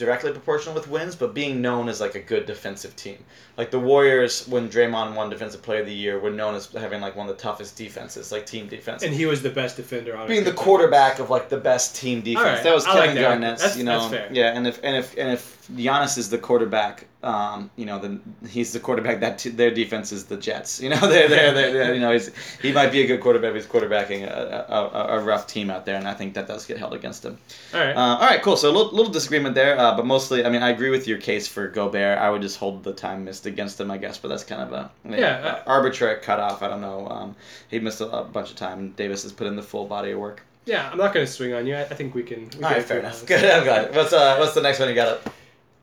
[0.00, 3.18] directly proportional with wins, but being known as like a good defensive team.
[3.56, 7.00] Like the Warriors, when Draymond won Defensive Player of the Year, were known as having
[7.02, 9.02] like one of the toughest defenses, like team defense.
[9.02, 12.22] and he was the best defender on being the quarterback of like the best team
[12.22, 12.46] defense.
[12.46, 13.28] Alright, That was I like Kevin that.
[13.28, 14.00] Garnett's, you know.
[14.00, 14.28] that's fair.
[14.32, 18.22] Yeah, and if and if and if Giannis is the quarterback, um, you know, then
[18.48, 20.80] he's the quarterback that t- their defense is the Jets.
[20.80, 22.30] You know, they're, they're, they're, they're you know, he's,
[22.62, 25.84] he might be a good quarterback, but he's quarterbacking a, a, a, rough team out
[25.84, 27.36] there, and I think that does get held against him.
[27.74, 27.94] All right.
[27.94, 28.56] Uh, all right, cool.
[28.56, 31.18] So a little, little disagreement there, uh, but mostly, I mean, I agree with your
[31.18, 32.18] case for Gobert.
[32.18, 34.72] I would just hold the time missed against him, I guess, but that's kind of
[34.72, 36.62] a Yeah, a arbitrary cutoff.
[36.62, 37.06] I don't know.
[37.08, 37.36] Um,
[37.68, 38.92] he missed a, a bunch of time.
[38.92, 40.42] Davis has put in the full body of work.
[40.64, 41.74] yeah, I'm not going to swing on you.
[41.74, 42.48] I, I think we can.
[42.56, 43.26] We All right, fair enough.
[43.26, 43.44] Good.
[43.44, 43.94] I'm glad.
[43.94, 45.34] What's uh, what's the next one you got up?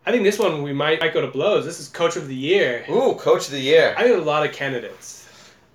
[0.07, 1.65] I think this one we might, might go to blows.
[1.65, 2.85] This is coach of the year.
[2.89, 3.93] Ooh, coach of the year.
[3.97, 5.26] I think a lot of candidates.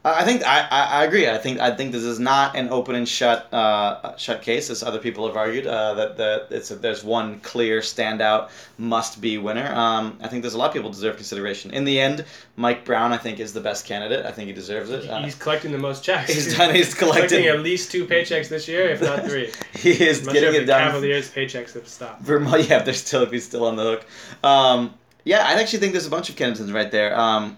[0.05, 1.29] I think I, I, I agree.
[1.29, 4.83] I think I think this is not an open and shut uh, shut case, as
[4.83, 5.65] other people have argued.
[5.65, 9.73] Uh, that that it's a, there's one clear standout must be winner.
[9.73, 11.71] Um, I think there's a lot of people deserve consideration.
[11.71, 12.25] In the end,
[12.57, 14.27] Mike Brown I think is the best candidate.
[14.27, 15.09] I think he deserves it.
[15.09, 16.33] Uh, He's collecting the most checks.
[16.35, 16.75] he's done.
[16.75, 17.55] He's collecting collected.
[17.55, 19.53] at least two paychecks this year, if not three.
[19.75, 20.91] he is not getting it the done.
[20.91, 22.23] Cavaliers' paychecks have stopped.
[22.23, 24.07] Vermont, yeah, they're still he's still on the hook.
[24.43, 27.17] Um, yeah, I actually think there's a bunch of candidates right there.
[27.17, 27.57] Um,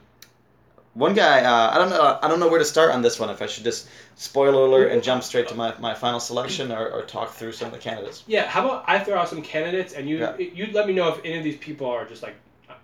[0.94, 3.28] one guy, uh, I don't know, I don't know where to start on this one.
[3.30, 6.88] If I should just spoiler alert and jump straight to my, my final selection, or,
[6.90, 8.22] or talk through some of the candidates.
[8.26, 10.36] Yeah, how about I throw out some candidates and you Yeah.
[10.38, 12.36] you let me know if any of these people are just like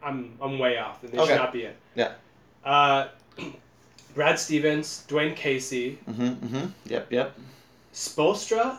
[0.02, 1.28] I'm I'm way off and they Okay.
[1.32, 1.72] should not be in.
[1.94, 2.12] Yeah.
[2.64, 3.08] Uh,
[4.14, 6.22] Brad Stevens, Dwayne Casey, Mm-hmm.
[6.46, 6.66] Mm-hmm.
[6.86, 7.12] Yep.
[7.12, 7.38] Yep.
[7.94, 8.78] Spoelstra.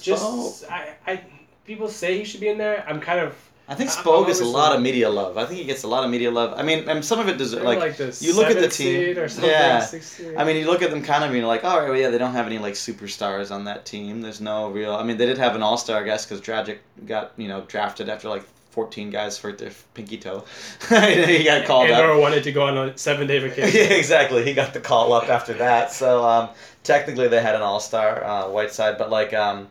[0.00, 1.20] Just I, I
[1.64, 2.84] people say he should be in there.
[2.86, 3.34] I'm kind of
[3.70, 5.38] I think I- Spo I'm gets a lot of media love.
[5.38, 6.52] I think he gets a lot of media love.
[6.58, 9.18] I mean, and some of it does like, like, you look at the team- seed
[9.18, 9.48] or something.
[9.48, 9.86] yeah.
[10.36, 12.10] I mean, you look at them kind of, and you're like, all right, well, yeah,
[12.10, 14.20] they don't have any like superstars on that team.
[14.22, 14.92] There's no real.
[14.94, 17.60] I mean, they did have an all star, I guess, because Dragic got you know
[17.68, 20.44] drafted after like 14 guys hurt their pinky toe.
[20.88, 22.20] he got called and up.
[22.20, 23.70] wanted to go on a seven day vacation.
[23.80, 24.44] yeah, exactly.
[24.44, 25.92] He got the call up after that.
[25.92, 26.48] So um,
[26.82, 29.32] technically, they had an all star uh, Whiteside, but like.
[29.32, 29.68] Um,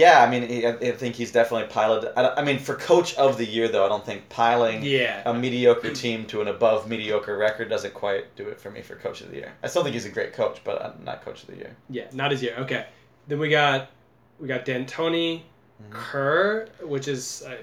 [0.00, 2.10] yeah, I mean, he, I I think he's definitely piloted.
[2.16, 5.22] I, I mean, for coach of the year, though, I don't think piling Yeah.
[5.26, 8.94] a mediocre team to an above mediocre record doesn't quite do it for me for
[8.96, 9.52] coach of the year.
[9.62, 11.76] I still think he's a great coach, but I'm not coach of the year.
[11.90, 12.56] Yeah, not his year.
[12.58, 12.86] Okay.
[13.28, 13.90] Then we got
[14.40, 15.42] we got D'Antoni,
[15.82, 15.90] Mhm.
[15.92, 17.56] Kerr, which is uh,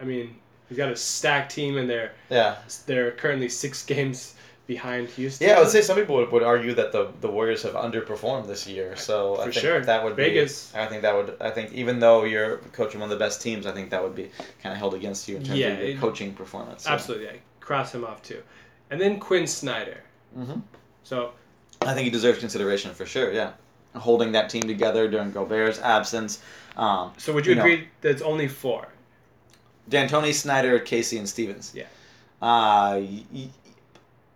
[0.00, 0.34] I mean,
[0.68, 4.33] he's got a stacked team and they're Yeah, they're currently 6 games
[4.66, 5.48] behind Houston.
[5.48, 5.56] yeah.
[5.56, 8.66] I would say some people would, would argue that the, the Warriors have underperformed this
[8.66, 8.96] year.
[8.96, 9.80] So I For think sure.
[9.84, 10.72] that would Vegas.
[10.72, 10.78] be.
[10.78, 11.36] I think that would.
[11.40, 14.14] I think even though you're coaching one of the best teams, I think that would
[14.14, 14.30] be
[14.62, 16.84] kind of held against you in terms Yeah, of your it- coaching performance.
[16.84, 16.90] So.
[16.90, 17.28] Absolutely.
[17.28, 18.42] I cross him off too.
[18.90, 20.00] And then Quinn Snyder.
[20.34, 20.60] hmm
[21.02, 21.32] So,
[21.82, 23.32] I think he deserves consideration for sure.
[23.32, 23.52] Yeah,
[23.94, 26.40] holding that team together during Gobert's absence.
[26.76, 27.62] Um, so would you, You know.
[27.62, 28.88] agree that it's only 4?
[29.90, 31.72] D'Antoni, Snyder, Casey, and Stevens.
[31.74, 31.84] Yeah.
[32.40, 33.48] Uh, y-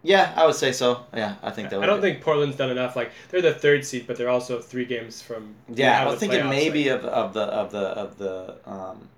[0.02, 1.04] yeah, I would say so.
[1.14, 2.96] Yeah, I think that I don't be- think Portland's done enough.
[2.96, 6.40] Like they're the third seed, but they're also 3 games from Yeah, I was thinking
[6.40, 9.08] playoffs, maybe like- of, of the of the of the um,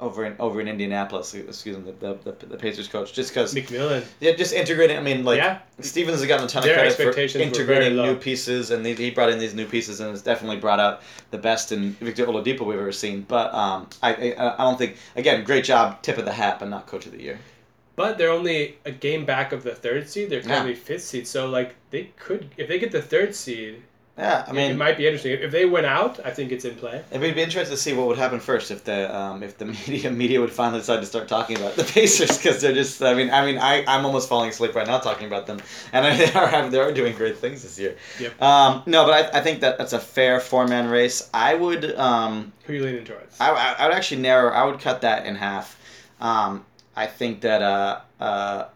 [0.00, 1.32] over in over in Indianapolis.
[1.34, 4.04] Excuse me, the the, the Pacers coach, just because McMillan.
[4.20, 4.96] yeah, just integrating.
[4.96, 5.60] I mean, like yeah.
[5.80, 8.84] Stevens has gotten a ton of credit for expectations were very integrating new pieces, and
[8.84, 11.92] he, he brought in these new pieces, and has definitely brought out the best in
[11.94, 13.22] Victor Oladipo we've ever seen.
[13.28, 16.68] But um, I, I I don't think again, great job, tip of the hat, but
[16.68, 17.38] not coach of the year.
[17.94, 20.30] But they're only a game back of the third seed.
[20.30, 21.26] They're currently fifth seed.
[21.26, 23.82] So like they could, if they get the third seed,
[24.16, 25.32] Yeah, I mean, it might be interesting.
[25.40, 27.02] If they went out, I think it's in play.
[27.10, 29.64] it would be interesting to see what would happen first if the um, if the
[29.88, 33.02] media media would finally decide to start talking about the Pacers because they're just.
[33.02, 35.60] I mean, I mean, I I'm almost falling asleep right now talking about them,
[35.92, 37.96] and they are having- they are doing great things this year.
[38.20, 38.40] Yep.
[38.40, 41.28] Um, no, but I, I think that that's a fair four man race.
[41.34, 43.38] I would um, Who are you leaning towards?
[43.40, 44.50] I, I, I would actually narrow.
[44.52, 45.78] I would cut that in half.
[46.20, 48.68] Um, I think that uh, uh,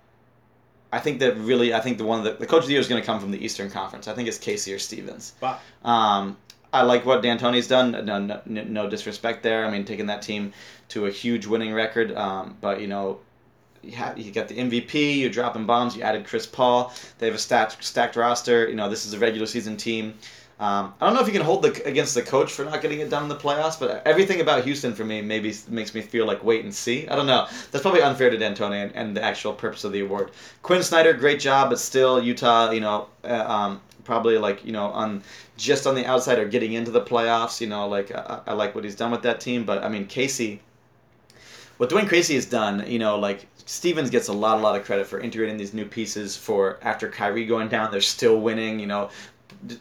[0.92, 2.88] I think that really I think the one that the coach of the year is
[2.88, 4.08] going to come from the Eastern Conference.
[4.08, 5.34] I think it's Casey or Stevens.
[5.40, 5.58] Wow.
[5.84, 6.36] Um,
[6.72, 7.92] I like what D'Antoni's done.
[7.92, 9.64] No, no, no disrespect there.
[9.64, 10.52] I mean, taking that team
[10.90, 12.14] to a huge winning record.
[12.14, 13.20] Um, but you know,
[13.82, 15.18] you, have, you got the MVP.
[15.18, 15.96] You're dropping bombs.
[15.96, 16.92] You added Chris Paul.
[17.18, 18.68] They have a stacked stacked roster.
[18.68, 20.14] You know, this is a regular season team.
[20.58, 23.00] Um, I don't know if you can hold the against the coach for not getting
[23.00, 26.26] it done in the playoffs, but everything about Houston for me maybe makes me feel
[26.26, 27.06] like wait and see.
[27.08, 27.46] I don't know.
[27.70, 30.30] That's probably unfair to D'Antoni and, and the actual purpose of the award.
[30.62, 34.86] Quinn Snyder, great job, but still Utah, you know, uh, um, probably like you know
[34.86, 35.22] on
[35.58, 37.60] just on the outside or getting into the playoffs.
[37.60, 40.06] You know, like I, I like what he's done with that team, but I mean
[40.06, 40.62] Casey.
[41.76, 44.86] What Dwayne Casey has done, you know, like Stevens gets a lot, a lot of
[44.86, 46.34] credit for integrating these new pieces.
[46.34, 48.80] For after Kyrie going down, they're still winning.
[48.80, 49.10] You know,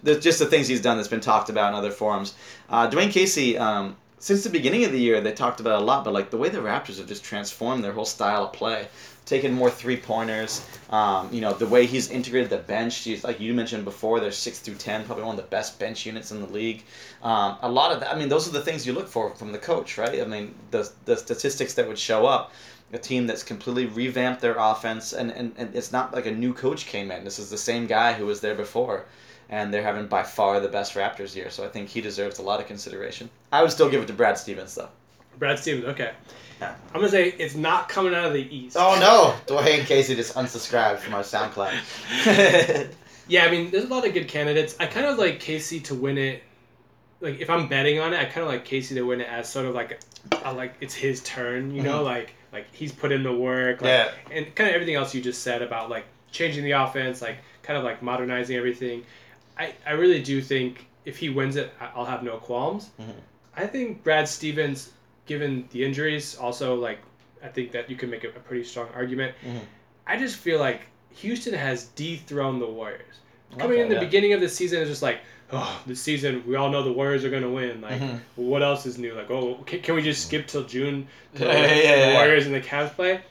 [0.04, 2.36] just the things he's done that's been talked about in other forums.
[2.70, 6.04] Uh, Dwayne Casey, um, since the beginning of the year, they talked about a lot,
[6.04, 8.88] but like the way the Raptors have just transformed their whole style of play,
[9.26, 10.66] taking more three pointers.
[10.90, 13.04] Um, you know, the way he's integrated the bench.
[13.04, 16.06] He's, like you mentioned before, they're six through ten, probably one of the best bench
[16.06, 16.84] units in the league.
[17.22, 18.16] Um, a lot of that.
[18.16, 20.22] I mean, those are the things you look for from the coach, right?
[20.22, 22.52] I mean, the the statistics that would show up.
[22.94, 26.54] A team that's completely revamped their offense, and, and, and it's not like a new
[26.54, 27.24] coach came in.
[27.24, 29.06] This is the same guy who was there before
[29.50, 31.52] and they're having by far the best Raptors year.
[31.52, 33.30] So I think he deserves a lot of consideration.
[33.52, 34.90] I would still give it to Brad Stevens though.
[35.38, 35.86] Brad Stevens.
[35.86, 36.14] Okay.
[36.60, 36.74] Yeah.
[36.88, 38.76] I'm gonna say it's not coming out of the East.
[38.80, 42.88] Oh no, Dwayne Casey just unsubscribed from our SoundCloud.
[43.28, 44.76] Yeah, I mean, there's a lot of good candidates.
[44.80, 46.44] I kind of like Casey to win it.
[47.22, 49.52] Like, if I'm betting on it, I kind of like Casey to win it as
[49.52, 50.00] sort of like,
[50.44, 51.74] a, like it's his turn.
[51.74, 52.06] You know, Mhm.
[52.06, 53.82] like like he's put in the work.
[53.82, 57.22] Like, yeah, and kind of everything else you just said about like changing the offense,
[57.22, 59.04] like kind of like modernizing everything.
[59.58, 62.90] I, I really do think if he wins it, I'll have no qualms.
[63.00, 63.14] Mhm.
[63.56, 64.92] I think Brad Stevens,
[65.28, 67.00] given the injuries, also like
[67.44, 69.36] I think that you can make a, a pretty strong argument.
[69.46, 69.62] Mhm.
[70.08, 70.82] I just feel like
[71.16, 73.16] Houston has dethroned the Warriors.
[73.58, 74.02] Coming Okay, in the yeah.
[74.08, 75.20] beginning of the season, it's just like,
[75.54, 77.82] oh, this season we all know the Warriors are gonna win.
[77.82, 78.20] Like, Mhm.
[78.36, 79.14] what else is new?
[79.14, 82.14] Like, oh, can, can we just skip till June to Yeah, yeah, yeah, the.
[82.16, 83.22] Warriors and the Cavs play?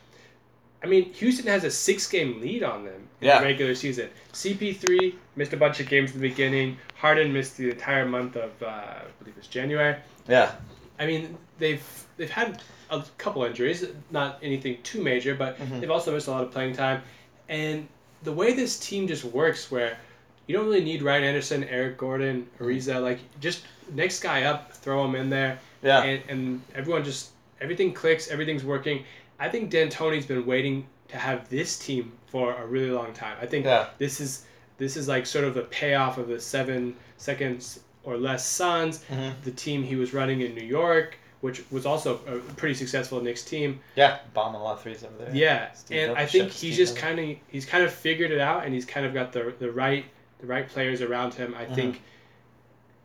[0.82, 4.10] I mean, Houston has a six-game lead on them in the regular season.
[4.34, 6.76] CP3 missed a bunch of games in the beginning.
[6.96, 9.96] Harden missed the entire month of, uh, I believe it's January.
[10.28, 10.52] yeah,
[10.98, 11.82] I mean, they've
[12.16, 15.80] they've had a couple injuries, not anything too major, but Mhm.
[15.80, 17.02] they've also missed a lot of playing time.
[17.48, 17.88] And
[18.22, 19.98] the way this team just works, where
[20.46, 25.04] you don't really need Ryan Anderson, Eric Gordon, Ariza, like just next guy up, throw
[25.04, 26.02] him in there, yeah.
[26.02, 27.30] and and everyone just
[27.60, 29.04] everything clicks, everything's working.
[29.40, 33.36] I think D'Antoni's been waiting to have this team for a really long time.
[33.40, 33.86] I think Yeah.
[33.98, 34.44] this is
[34.78, 39.32] this is like sort of the payoff of the seven seconds or less Suns Mhm.
[39.44, 43.42] the team he was running in New York, which was also a pretty successful Knicks
[43.44, 43.80] team.
[43.96, 45.34] Yeah, bomb a lot of threes over there.
[45.34, 48.64] Yeah, Steve and I think he's just kind of he's kind of figured it out,
[48.64, 50.04] and he's kind of got the the right
[50.40, 51.54] the right players around him.
[51.58, 51.74] I Mhm.
[51.74, 52.02] think.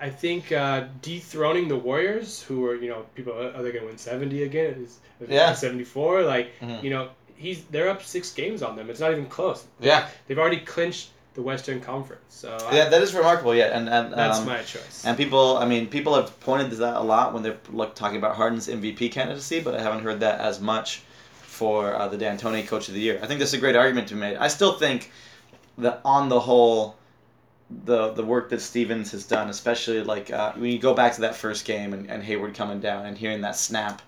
[0.02, 3.98] I think uh, dethroning the Warriors, who are you know people are they gonna win
[3.98, 4.86] seventy again?
[4.86, 4.98] Is
[5.30, 5.54] Yeah.
[5.54, 6.24] seventy four.
[6.24, 6.82] Like Mhm.
[6.84, 8.90] you know he's they're up six games on them.
[8.90, 9.64] It's not even close.
[9.80, 12.22] Yeah, They've already clinched the Western Conference.
[12.30, 13.54] So I- yeah, that is remarkable.
[13.54, 15.04] Yeah, and and that's um, my choice.
[15.06, 18.18] And people, I mean, people have pointed to that a lot when they're like talking
[18.18, 21.02] about Harden's MVP candidacy, but I haven't heard that as much
[21.42, 23.20] for uh, the D'Antoni Coach of the Year.
[23.22, 24.38] I think this is a great argument to be made.
[24.38, 25.12] I still think
[25.78, 26.96] that on the whole,
[27.86, 31.22] the the work that Stevens has done, especially like uh, when you go back to
[31.22, 34.02] that first game and, and Hayward coming down and hearing that snap,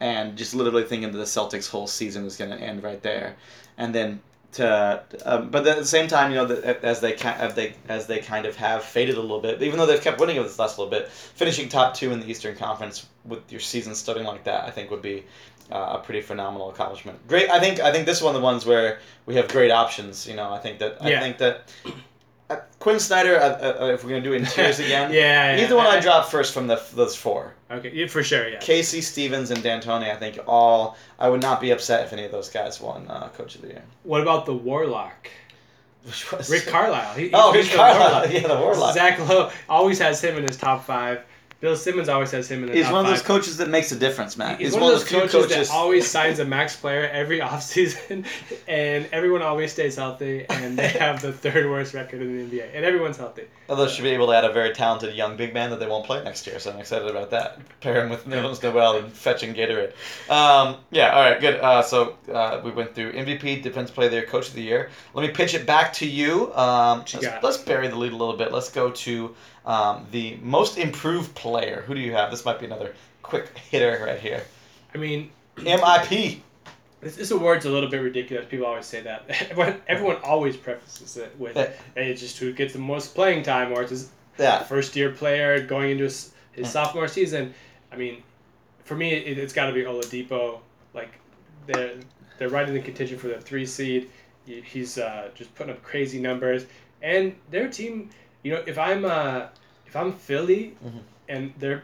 [0.00, 3.36] and just literally thinking that the Celtics' whole season was going to end right there,
[3.78, 4.20] and then
[4.54, 8.06] to, um, but at the same time, you know, that as they as they as
[8.06, 10.58] they kind of have faded a little bit, even though they've kept winning over this
[10.58, 14.44] last little bit, finishing top two in the Eastern Conference with your season starting like
[14.44, 15.24] that, I think would be
[15.72, 17.26] uh, a pretty phenomenal accomplishment.
[17.26, 19.70] Great, I think I think this is one of the ones where we have great
[19.70, 20.26] options.
[20.26, 21.72] You know, I think that I think that.
[22.84, 25.56] Uh, Quinn Snyder, uh, uh, if we're gonna do it in tiers again, yeah, yeah,
[25.56, 27.54] he's the one I dropped first from the those four.
[27.70, 28.48] Okay, yeah, for sure.
[28.48, 28.58] Yeah.
[28.58, 30.10] Casey, Stevens, and D'Antoni.
[30.10, 30.96] I think all.
[31.18, 33.68] I would not be upset if any of those guys won uh, Coach of the
[33.68, 33.82] Year.
[34.02, 35.28] What about the Warlock?
[36.04, 37.14] Which was Rick Carlisle.
[37.14, 38.10] He, Oh, Rick Carlisle.
[38.12, 38.30] Warlock.
[38.32, 38.94] Yeah, the Warlock.
[38.94, 41.24] Zach Lowe always has him in his top five.
[41.64, 43.26] Bill Simmons always has him in the He's top one of those five.
[43.26, 44.58] coaches that makes a difference, man.
[44.58, 48.26] He's, one, of those coaches, that always signs a max player every offseason,
[48.68, 52.68] and everyone always stays healthy, and they have the third worst record in the NBA,
[52.74, 53.44] and everyone's healthy.
[53.70, 56.04] Although should be able to add a very talented young big man that they won't
[56.04, 57.58] play next year, so I'm excited about that.
[57.80, 59.94] Pair him with Nerlens Noel and fetching Gatorade.
[60.28, 61.60] Um, yeah, all right, good.
[61.60, 64.60] Uh, so uh, we went through MVP, Defense Player of the Year, Coach of the
[64.60, 64.90] Year.
[65.14, 66.54] Let me pitch it back to you.
[66.54, 68.52] Um, you let's, let's bury the lead a little bit.
[68.52, 69.34] Let's go to
[69.66, 71.84] um, the most improved player.
[71.86, 72.30] Who do you have?
[72.30, 74.42] This might be another quick hitter right here.
[74.94, 76.40] I mean, MIP.
[77.00, 78.46] this, this award's a little bit ridiculous.
[78.48, 79.24] People always say that.
[79.50, 81.70] Everyone, everyone always prefaces it with, Yeah.
[81.94, 84.62] "Hey, it's just who gets the most playing time," or it's his Yeah.
[84.64, 86.70] first year player going into his, his Mm.
[86.72, 87.54] sophomore season.
[87.92, 88.22] I mean,
[88.84, 90.58] for me, it, it's got to be Oladipo.
[90.92, 91.10] Like,
[91.66, 91.94] they're
[92.38, 94.10] they're right in the contention for the three seed.
[94.46, 96.66] He's uh, just putting up crazy numbers,
[97.02, 98.10] and their team.
[98.44, 99.46] You know, if I'm uh,
[99.86, 101.00] if I'm Philly, Mhm.
[101.28, 101.82] and they're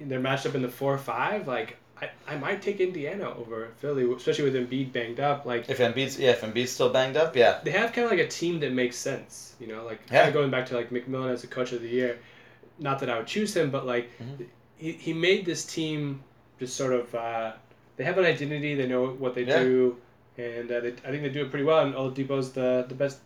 [0.00, 1.76] they're matched up in the four five, like.
[2.02, 5.46] I, I might take Indiana over Philly, especially with Embiid banged up.
[5.46, 7.60] Like If Embiid's yeah, if Embiid's still banged up, yeah.
[7.62, 10.28] they have kind of like a team that makes sense, you know, like Yeah.
[10.32, 12.18] going back to like McMillan as a coach of the year.
[12.80, 14.44] Not that I would choose him, but like Mhm.
[14.76, 16.20] he, he made this team
[16.58, 17.52] just sort of uh,
[17.96, 19.62] they have an identity, they know what they Yeah.
[19.62, 19.96] do,
[20.36, 21.78] and uh, they, I think they do it pretty well.
[21.86, 23.18] And Oladipo's the the best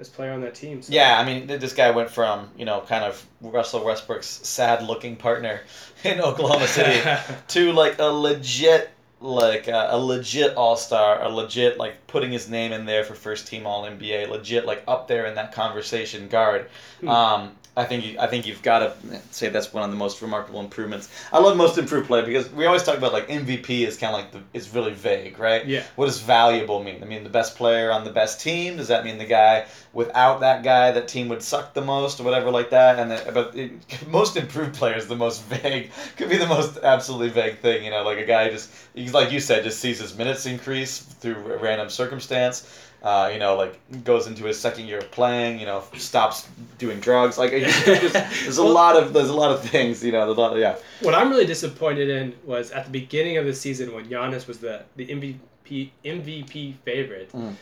[0.00, 0.80] best player on that team.
[0.80, 0.94] So.
[0.94, 5.60] Yeah, I mean, this guy went from you know kind of Russell Westbrook's sad-looking partner
[6.04, 7.06] in Oklahoma City
[7.48, 12.72] to like a legit like uh, a legit all-star, a legit like putting his name
[12.72, 16.70] in there for first team all NBA, legit like up there in that conversation guard.
[17.00, 17.08] Hmm.
[17.08, 20.20] Um, I think you, I think you've got to say that's one of the most
[20.20, 21.08] remarkable improvements.
[21.32, 24.20] I love most improved player because we always talk about like MVP is kind of
[24.20, 25.64] like the it's really vague, right?
[25.66, 25.84] yeah.
[25.96, 27.02] What does valuable mean?
[27.02, 28.76] I mean, the best player on the best team.
[28.76, 29.64] Does that mean the guy
[29.94, 32.98] without that guy, that team would suck the most, or whatever like that?
[32.98, 33.72] And the, but it,
[34.08, 35.90] most improved player is the most vague.
[36.16, 37.82] Could be the most absolutely vague thing.
[37.82, 40.98] You know, like a guy just, he's like you said, just sees his minutes increase
[40.98, 42.68] through a random circumstance.
[43.02, 45.58] Uh, you know, like goes into his second year of playing.
[45.58, 46.46] You know, stops
[46.78, 47.38] doing drugs.
[47.38, 50.04] Like just, there's a Well- lot of there's a lot of things.
[50.04, 50.52] You know, a lot.
[50.52, 50.76] Of, yeah.
[51.00, 54.58] What I'm really disappointed in was at the beginning of the season when Giannis was
[54.58, 57.32] the the MVP MVP favorite.
[57.32, 57.54] Mm.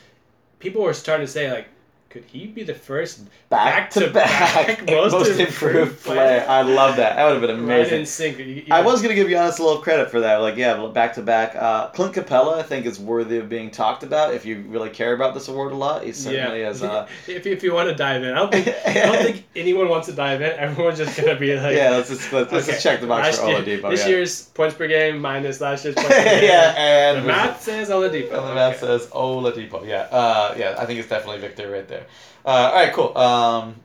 [0.58, 1.68] People were starting to say like,
[2.10, 6.44] could he be the first Back to back, most, improved player.
[6.48, 7.16] I love that.
[7.16, 8.00] That would have been amazing.
[8.00, 8.38] in sync?
[8.38, 10.36] You- you I was gonna give Giannis a little credit for that.
[10.36, 11.54] Like, yeah, back to back.
[11.56, 14.34] Uh, Clint Capela, I think, is worthy of being talked about.
[14.34, 16.66] If you really care about this award a lot, he certainly yeah.
[16.66, 16.82] has.
[16.82, 19.88] Uh, if, if you want to dive in, I don't think I don't think anyone
[19.88, 20.52] wants to dive in.
[20.58, 23.40] Everyone's just gonna be like, yeah, let's just let's, let's just check the box last
[23.40, 23.90] for year- Oladipo.
[23.90, 24.08] This yeah.
[24.08, 26.44] year's points per game minus last year's points per game.
[26.44, 26.72] yeah,
[27.12, 28.32] The and math says Oladipo.
[28.32, 28.98] And the math Okay.
[28.98, 29.86] says Oladipo.
[29.86, 30.74] Yeah, uh, yeah.
[30.78, 31.97] I think it's definitely Victor right there.
[32.44, 33.16] Uh, all right, cool.
[33.16, 33.76] Um,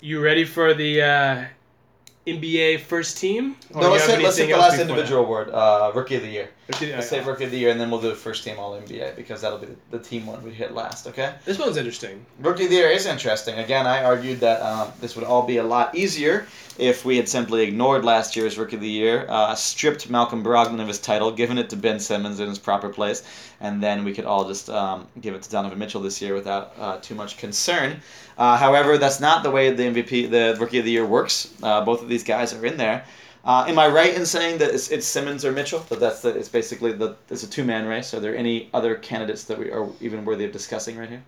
[0.00, 1.44] You ready for the uh,
[2.26, 3.56] NBA first team?
[3.74, 6.50] No, let's hit, let's hit the last individual award, uh, Rookie of the Year.
[6.74, 9.16] Okay, Let's say Rookie of the Year, and then we'll do first team All NBA
[9.16, 11.06] because that'll be the, the team one we hit last.
[11.06, 11.34] Okay.
[11.46, 12.24] This one's interesting.
[12.40, 13.58] Rookie of the Year is interesting.
[13.58, 16.46] Again, I argued that um, this would all be a lot easier
[16.78, 20.80] if we had simply ignored last year's Rookie of the Year, uh, stripped Malcolm Brogdon
[20.80, 23.22] of his title, given it to Ben Simmons in his proper place,
[23.60, 26.74] and then we could all just um, give it to Donovan Mitchell this year without
[26.78, 28.00] uh, too much concern.
[28.36, 31.52] Uh, however, that's not the way the MVP, the Rookie of the Year works.
[31.62, 33.04] Uh, both of these guys are in there.
[33.44, 35.80] Uh, am I right in saying that it's, it's Simmons or Mitchell?
[35.88, 38.12] That that's the, it's basically the it's a two man race.
[38.12, 41.22] Are there any other candidates that we are even worthy of discussing right here?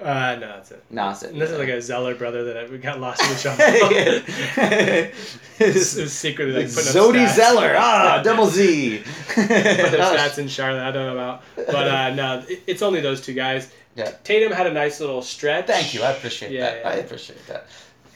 [0.00, 0.82] Uh, no, that's it.
[0.90, 1.30] No, that's it.
[1.32, 5.10] And this is like a Zeller brother that we got lost in the shuffle.
[5.58, 7.36] This is secretly like putting up Zodi stats.
[7.36, 9.02] Zeller, ah, double Z.
[9.28, 10.82] Putting up stats in Charlotte.
[10.82, 13.72] I don't know about, but uh, no, it, it's only those two guys.
[13.94, 14.10] Yeah.
[14.24, 15.68] Tatum had a nice little stretch.
[15.68, 16.02] Thank you.
[16.02, 16.80] I appreciate Yeah, that.
[16.80, 16.88] yeah.
[16.88, 17.66] I appreciate that.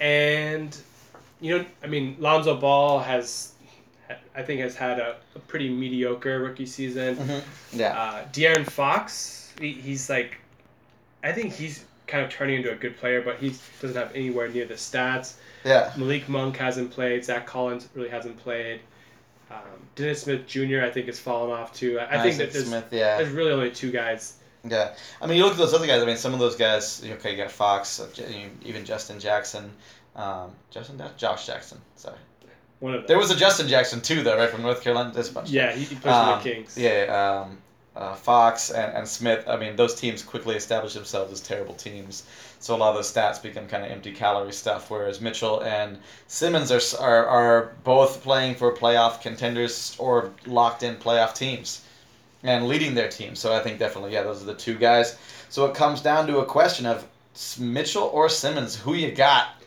[0.00, 0.76] and
[1.40, 3.52] you know, I mean, Lonzo Ball has,
[4.34, 7.16] I think, has had a, a pretty mediocre rookie season.
[7.16, 7.78] Mm-hmm.
[7.80, 7.98] Yeah.
[7.98, 10.38] Uh, De'Aaron Fox, he, he's like,
[11.22, 14.48] I think he's kind of turning into a good player, but he doesn't have anywhere
[14.48, 15.34] near the stats.
[15.64, 15.92] Yeah.
[15.96, 17.24] Malik Monk hasn't played.
[17.24, 18.80] Zach Collins really hasn't played.
[19.50, 19.58] Um,
[19.94, 20.82] Dennis Smith Jr.
[20.82, 21.98] I think has fallen off too.
[21.98, 22.88] I, I think that there's, Smith.
[22.90, 23.18] Yeah.
[23.18, 24.34] there's really only two guys.
[24.64, 26.02] Yeah, I mean, you look at those other guys.
[26.02, 27.02] I mean, some of those guys.
[27.04, 28.08] Okay, you got Fox, uh,
[28.64, 29.70] even Justin Jackson,
[30.18, 31.80] um, Justin, Josh Jackson.
[31.96, 32.16] Sorry,
[32.80, 35.10] One of there was a Justin Jackson too, though, right from North Carolina.
[35.14, 35.48] There's a bunch.
[35.50, 36.76] yeah, he, he plays Um, for the Kings.
[36.76, 37.58] Yeah, um,
[37.96, 39.44] uh, Fox and, and Smith.
[39.48, 42.24] I mean, those teams quickly established themselves as terrible teams.
[42.60, 44.90] So a lot of those stats become kind of empty calorie stuff.
[44.90, 50.96] Whereas Mitchell and Simmons are, are are both playing for playoff contenders or locked in
[50.96, 51.82] playoff teams,
[52.42, 53.34] and leading their team.
[53.36, 55.16] So I think definitely, yeah, those are the two guys.
[55.48, 57.06] So it comes down to a question of
[57.58, 58.76] Mitchell or Simmons.
[58.76, 59.57] Who you got?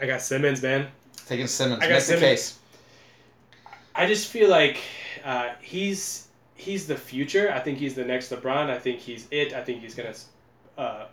[0.00, 0.88] I got Simmons, man.
[1.26, 1.80] Taking Simmons.
[1.82, 2.20] I got Make Simmons.
[2.20, 2.58] the case.
[3.94, 4.78] I just feel like
[5.24, 6.26] uh, he's
[6.56, 7.52] he's the future.
[7.52, 8.70] I think he's the next LeBron.
[8.70, 9.52] I think he's it.
[9.54, 10.14] I think he's gonna
[10.76, 11.06] uh,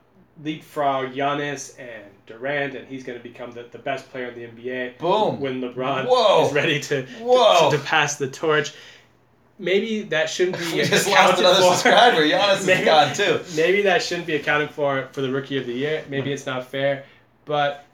[0.44, 4.98] leapfrog Giannis and Durant, and he's gonna become the, the best player in the NBA.
[4.98, 5.39] Boom.
[5.39, 6.48] When LeBron Whoa.
[6.48, 7.70] is ready to, Whoa.
[7.70, 8.74] to to pass the torch.
[9.60, 11.74] Maybe that shouldn't be We just lost another for.
[11.76, 12.22] subscriber.
[12.22, 13.39] Giannis Maybe- is gone too.
[13.55, 16.03] Maybe that shouldn't be accounted for for the rookie of the year.
[16.10, 16.34] Maybe Hmm.
[16.34, 17.05] it's not fair,
[17.45, 17.86] but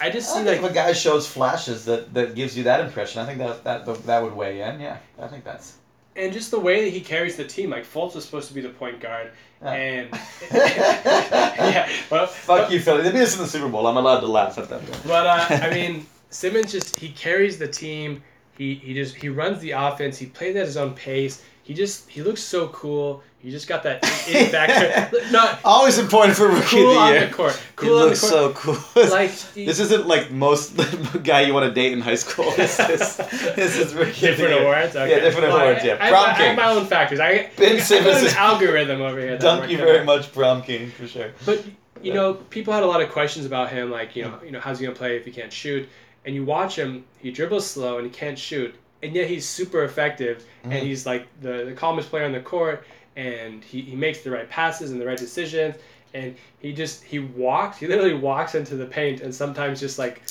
[0.00, 2.64] I just I see think like if a guy shows flashes that, that gives you
[2.64, 4.80] that impression, I think that, that that would weigh in.
[4.80, 5.74] Yeah, I think that's.
[6.16, 7.70] and just the way that he carries the team.
[7.70, 9.32] Like Fultz was supposed to be the point guard,
[9.62, 9.72] Yeah.
[9.72, 10.08] and
[10.52, 13.02] yeah, well, Fuck you, Philly.
[13.02, 13.86] They beat us in the Super Bowl.
[13.86, 14.82] I'm allowed to laugh at them.
[15.06, 18.22] But uh, I mean, Simmons just he carries the team.
[18.56, 20.18] He he just he runs the offense.
[20.18, 21.42] He plays at his own pace.
[21.62, 23.22] He just he looks so cool.
[23.38, 25.10] He just got that in factor.
[25.30, 27.22] Not Always important for rookie cool of the year.
[27.24, 27.52] on the court.
[27.54, 28.32] he Cool the looks court.
[28.32, 28.76] so cool.
[29.10, 30.76] like he- this isn't like most
[31.22, 32.50] guy you want to date in high school.
[32.56, 33.16] This is
[33.56, 34.96] this is rookie different awards.
[34.96, 35.10] Okay.
[35.10, 35.80] Yeah, different Well, awards.
[35.82, 37.20] I- Yeah, I, prom I, I have my own factors.
[37.20, 39.38] I, Ben I Simmons is- an algorithm over here.
[39.38, 41.30] Thank you very much, Prom King, for sure.
[41.46, 41.64] But
[42.02, 44.60] you know, people had a lot of questions about him, like you know, you know,
[44.60, 45.88] how's he gonna play if he can't shoot?
[46.26, 49.84] And you watch him, he dribbles slow and he can't shoot, and yet he's super
[49.84, 50.72] effective, Mhm.
[50.72, 52.84] and he's like the, the calmest player on the court,
[53.16, 55.76] and he, he makes the right passes and the right decisions,
[56.14, 60.22] and he just he walks, he literally walks into the paint, and sometimes just like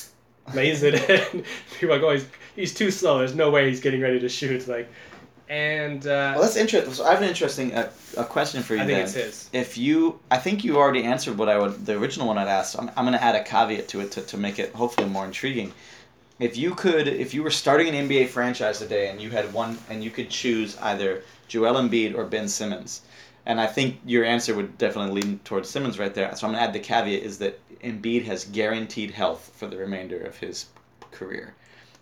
[0.54, 1.44] lays it in.
[1.80, 3.20] People are like, oh, he's he's too slow.
[3.20, 4.68] There's no way he's getting ready to shoot.
[4.68, 4.90] Like,
[5.48, 6.94] and uh, Well, that's interesting.
[6.94, 9.06] So I have an interesting uh, a question for you I think then.
[9.06, 9.50] it's his.
[9.54, 12.76] if you i think you already answered what i would the original one i'd asked
[12.80, 15.26] i'm, I'm going to add a caveat to it to, to make it hopefully more
[15.26, 15.72] intriguing
[16.40, 19.78] if you could if you were starting an nba franchise today and you had one
[19.90, 23.02] and you could choose either joel embiid or ben simmons
[23.46, 26.62] and i think your answer would definitely lean towards simmons right there so i'm going
[26.62, 30.68] to add the caveat is that embiid has guaranteed health for the remainder of his
[31.12, 31.54] career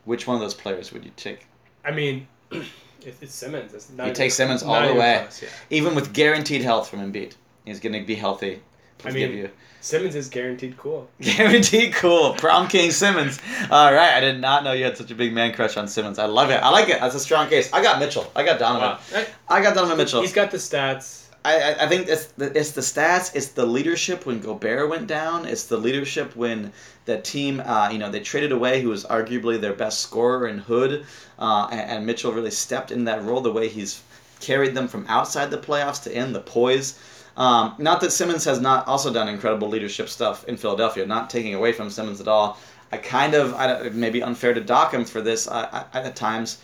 [0.06, 1.48] which one of those players would you take
[1.86, 3.74] I mean, it's, it's Simmons.
[3.74, 5.26] It's not You take Simmons all the way.
[5.42, 5.48] yeah.
[5.70, 7.34] even with guaranteed health from embiid
[7.66, 8.62] he's going to be healthy
[9.06, 11.08] I Give mean- you Simmons is guaranteed cool.
[11.22, 12.34] Guaranteed cool.
[12.34, 13.40] Prom King Simmons.
[13.72, 14.14] All right.
[14.16, 16.20] I did not know you had such a big man crush on Simmons.
[16.20, 16.56] I love it.
[16.56, 17.00] I like it.
[17.00, 17.72] That's a strong case.
[17.72, 18.30] I got Mitchell.
[18.36, 18.98] I got Donovan.
[19.14, 19.26] Wow.
[19.48, 20.22] I- got Donovan Mitchell.
[20.22, 21.28] He's got the stats.
[21.46, 23.34] I, I, I think it's the, it's the stats.
[23.34, 25.46] It's the leadership when Gobert went down.
[25.46, 26.74] It's the leadership when
[27.06, 30.58] the team, uh, you know, they traded away who was arguably their best scorer in
[30.58, 31.06] Hood,
[31.40, 34.02] uh, and, and Mitchell really stepped in that role the way he's
[34.42, 37.00] carried them from outside the playoffs to in the poise.
[37.38, 41.06] Um, not that Simmons has not also done incredible leadership stuff in Philadelphia.
[41.06, 42.58] Not taking away from Simmons at all.
[42.92, 45.86] I kind of, I don't, it may be unfair to dock him for this I,
[45.94, 46.58] I, at times.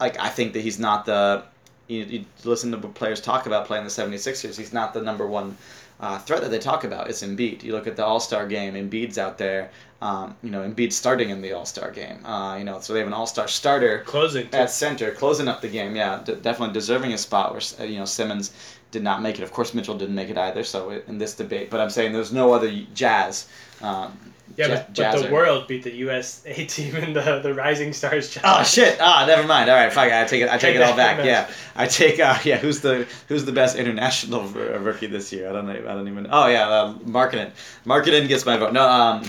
[0.00, 1.42] Like I think that he's not the.
[1.88, 4.56] You, you listen to players talk about playing the 76ers.
[4.56, 5.56] He's not the number one
[6.00, 7.08] uh, threat that they talk about.
[7.10, 7.62] It's Embiid.
[7.62, 8.74] You look at the All Star game.
[8.74, 9.70] Embiid's out there.
[10.00, 12.24] Um, you know, Embiid's starting in the All Star game.
[12.24, 14.48] Uh, you know, so they have an All Star starter Closing.
[14.52, 15.94] at center, closing up the game.
[15.96, 18.52] Yeah, d- definitely deserving a spot where you know Simmons
[18.92, 19.42] did not make it.
[19.42, 20.62] Of course, Mitchell didn't make it either.
[20.62, 23.48] So in this debate, but I'm saying there's no other Jazz.
[23.80, 24.16] Um,
[24.56, 28.62] yeah, but, but the world beat the USA team in the, the Rising Stars Oh
[28.62, 28.98] shit!
[29.00, 29.70] Ah, never mind.
[29.70, 30.08] All right, fuck.
[30.08, 30.12] it.
[30.12, 30.48] I take it.
[30.48, 31.16] I take Take it all back.
[31.16, 31.26] back.
[31.32, 32.20] Yeah, I take.
[32.20, 35.48] Uh, yeah, who's the who's the best international r- rookie this year?
[35.48, 35.72] I don't know.
[35.72, 36.26] I don't even.
[36.30, 37.50] Oh yeah, uh, Markkanen.
[37.86, 38.72] Markkanen gets my vote.
[38.72, 38.86] No.
[38.86, 39.24] Um.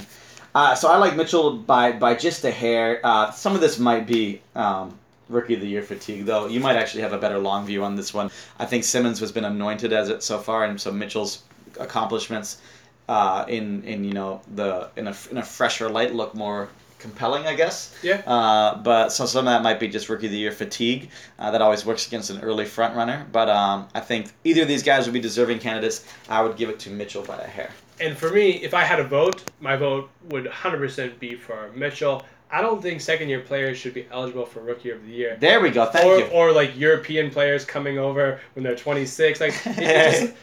[0.54, 3.00] Uh, so I like Mitchell by by just a hair.
[3.04, 5.00] Uh, some of this might be um,
[5.30, 6.48] rookie of the year fatigue, though.
[6.48, 8.32] You might actually have a better long view on this one.
[8.60, 11.44] I think Simmons has been anointed as it so far, and so Mitchell's
[11.80, 12.62] accomplishments
[13.10, 16.70] uh, in in you know the in a in a fresher light look more
[17.04, 17.96] compelling, I guess.
[18.02, 18.22] Yeah.
[18.26, 21.10] Uh, but so some of that might be just rookie of the year fatigue.
[21.38, 23.28] Uh, that always works against an early front runner.
[23.32, 26.08] But um, I think either of these guys would be deserving candidates.
[26.30, 27.72] I would give it to Mitchell by a hair.
[28.00, 32.24] And for me, if I had a vote, my vote would 100% be for Mitchell.
[32.54, 35.38] I don't think second year players should be eligible for Rookie of the Year.
[35.40, 35.88] There we go.
[35.88, 36.26] Thank or, you.
[36.26, 39.42] or like European players coming over when they're 26.
[39.42, 40.34] Like, just-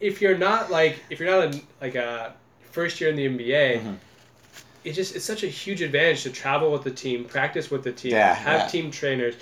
[0.00, 2.32] if you're not like if you're not a, like a
[2.72, 3.96] first year in the NBA, Mhm.
[4.84, 7.92] it just it's such a huge advantage to travel with the team, practice with the
[7.92, 8.66] team, Yeah, have yeah.
[8.66, 9.34] team trainers,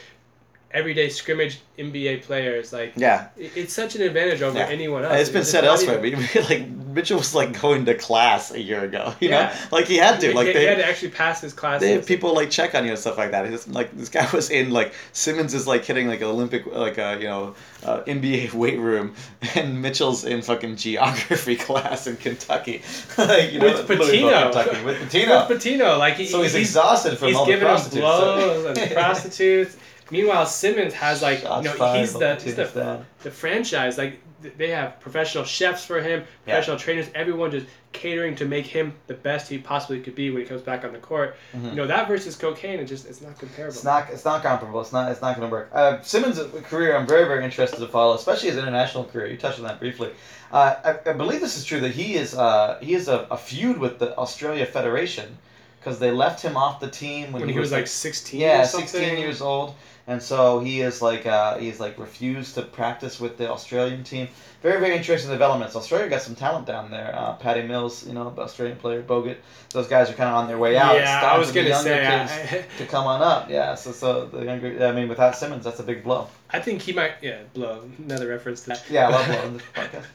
[0.74, 2.72] everyday scrimmage NBA players.
[2.72, 3.26] Like, Yeah.
[3.38, 4.66] it- it's such an advantage over Yeah.
[4.68, 5.18] anyone else.
[5.20, 8.60] It's been just said elsewhere, even- but like Mitchell was like going to class a
[8.60, 9.14] year ago.
[9.20, 9.46] You Yeah.
[9.46, 10.28] know, like he had to.
[10.28, 11.80] he, Like he they, had to actually pass his class.
[11.80, 13.48] they have people like check on you and stuff like that.
[13.48, 16.98] He's like this guy was in like Simmons is like hitting like an Olympic like
[16.98, 17.54] a you know
[17.84, 19.14] uh, NBA weight room,
[19.54, 22.82] and Mitchell's in fucking geography class in Kentucky.
[23.18, 24.42] like, you know, With Pitino.
[24.52, 25.48] Kentucky, with Pitino.
[25.48, 28.06] With Pitino, like he, So he's, he's exhausted from he's all the prostitutes.
[28.06, 29.76] so- blows and prostitutes.
[30.12, 33.04] Meanwhile, Simmons has like Shots you know he's the the he's the, dad.
[33.22, 34.20] the franchise like
[34.58, 36.26] they have professional chefs for him, Yeah.
[36.54, 40.42] professional trainers, everyone just catering to make him the best he possibly could be when
[40.42, 41.36] he comes back on the court.
[41.56, 41.70] Mhm.
[41.70, 43.74] You know that versus cocaine, it just it's not comparable.
[43.74, 44.10] It's not.
[44.10, 44.80] It's not comparable.
[44.82, 45.10] It's not.
[45.10, 45.70] It's not going to work.
[45.72, 49.28] Uh, Simmons' career, I'm very, very interested to follow, especially his international career.
[49.28, 50.10] You touched on that briefly.
[50.52, 52.34] Uh, I, I believe this is true that he is.
[52.34, 55.38] Uh, he is a, a feud with the Australia Federation
[55.82, 58.64] because they left him off the team when, when he was like 16 yeah, or
[58.66, 58.88] something.
[58.88, 59.74] 16 years old,
[60.06, 64.28] and so he is like uh, he's like refused to practice with the Australian team.
[64.62, 65.74] Very, very interesting developments.
[65.74, 67.12] Australia got some talent down there.
[67.16, 69.38] Uh, Patty Mills, you know, Australian player, Bogut.
[69.70, 70.94] Those guys are kind of on their way out.
[70.94, 71.98] Yeah, I was gonna say.
[71.98, 73.50] kids I, to come on up.
[73.50, 74.86] Yeah, so so the younger.
[74.86, 76.28] I mean, without Simmons, that's a big blow.
[76.50, 77.14] I think he might.
[77.20, 77.82] Yeah, blow.
[77.98, 78.84] Another reference to that.
[78.88, 79.26] Yeah, I love
[79.74, 80.06] blow podcast.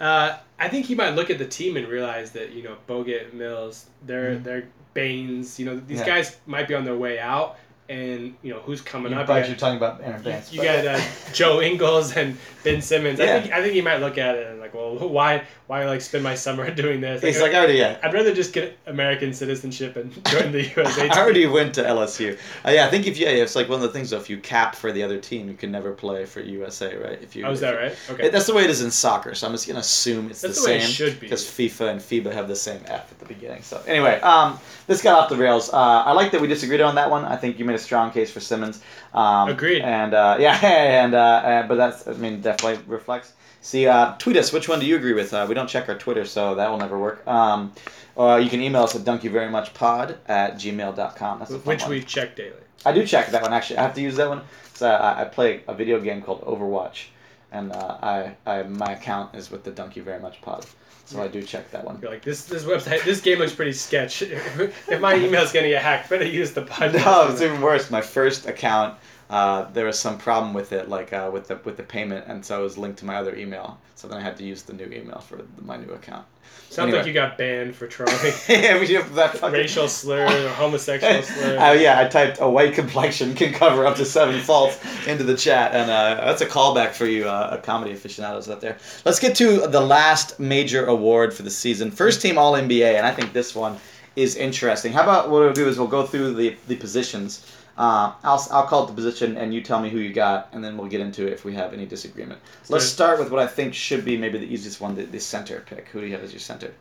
[0.00, 3.32] Uh, I think he might look at the team and realize that you know Bogut,
[3.34, 4.44] Mills, they're Mhm.
[4.44, 5.58] they're Baynes.
[5.58, 6.06] You know these Yeah.
[6.06, 7.58] guys might be on their way out,
[7.88, 9.26] and you know who's coming You up.
[9.26, 10.52] probably You should talking about Aron got, Baynes.
[10.52, 11.00] you got uh,
[11.32, 13.18] Joe Ingles and Ben Simmons.
[13.18, 13.36] Yeah.
[13.36, 16.00] I think I think he might look at it and like, well, why why like
[16.00, 17.22] spend my summer doing this?
[17.22, 17.98] He's like, I already, yeah.
[18.02, 21.08] I'd rather just get American citizenship and join the USA.
[21.10, 22.38] I already went to LSU.
[22.66, 24.10] Uh, yeah, I think if you, yeah, it's like one of the things.
[24.10, 27.18] Though, if you cap for the other team, you can never play for USA, right?
[27.22, 27.96] If you, Oh, is that right?
[28.10, 28.26] Okay.
[28.26, 29.34] It- that's the way it is in soccer.
[29.34, 31.26] So I'm just gonna assume it's That's the the way it same should be.
[31.26, 33.62] because FIFA and FIBA have the same F at the beginning.
[33.62, 35.70] So anyway, um, this got off the rails.
[35.72, 37.24] Uh, I like that we disagreed on that one.
[37.24, 38.82] I think you made a strong case for Simmons.
[39.12, 39.82] Um, Agreed.
[39.82, 43.32] And uh, yeah, and uh, uh, but that's I mean definitely reflects.
[43.60, 44.52] See, uh, tweet us.
[44.52, 45.32] Which one do you agree with?
[45.32, 47.26] Uh, we don't check our Twitter, so that will never work.
[47.26, 47.72] Um,
[48.14, 51.38] or you can email us at dunkyouverymuchpod at gmail.com.
[51.38, 51.90] That's Which one.
[51.90, 52.52] we check daily.
[52.84, 53.78] I do check that one actually.
[53.78, 54.42] I have to use that one.
[54.74, 57.06] So I, I play a video game called Overwatch,
[57.52, 60.66] and uh, I, I my account is with the Dunk You Very Much Pod.
[61.06, 61.98] So I do check that one.
[62.00, 62.46] You're like this.
[62.46, 63.04] This website.
[63.04, 64.22] This game looks pretty sketch.
[64.22, 66.94] if my email's gonna get hacked, better use the podcast.
[67.04, 67.90] No, it's even worse.
[67.90, 68.98] My first account,
[69.30, 72.44] uh, there was some problem with it, like uh, with the with the payment, and
[72.44, 73.78] so it was linked to my other email.
[73.94, 76.26] So then I had to use the new email for my new account.
[76.68, 76.98] Sounds Anyway.
[76.98, 78.10] like you got banned for trying.
[78.48, 81.58] yeah, we have that fucking Racial slur or homosexual slur.
[81.58, 85.36] Uh, yeah, I typed a white complexion can cover up to seven faults into the
[85.36, 88.76] chat, and uh, that's a callback for you, uh, comedy aficionados out there.
[89.04, 91.90] Let's get to the last major award for the season.
[91.90, 93.78] First team All NBA, and I think this one
[94.16, 94.92] is interesting.
[94.92, 97.46] How about what we'll do is we'll go through the, the positions.
[97.76, 100.62] Uh, I'll, I'll call it the position, and you tell me who you got, and
[100.62, 102.40] then we'll get into it if we have any disagreement.
[102.68, 105.60] Let's start with what I think should be maybe the easiest one, the, the center
[105.66, 105.88] pick.
[105.88, 106.72] Who do you have as your center?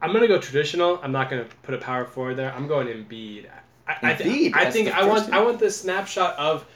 [0.00, 0.98] I'm gonna go traditional.
[1.04, 2.52] I'm not gonna put a power forward there.
[2.52, 3.46] I'm going Embiid.
[3.86, 5.34] I, I, thi- Embiid I think I want team?
[5.34, 6.66] I want the snapshot of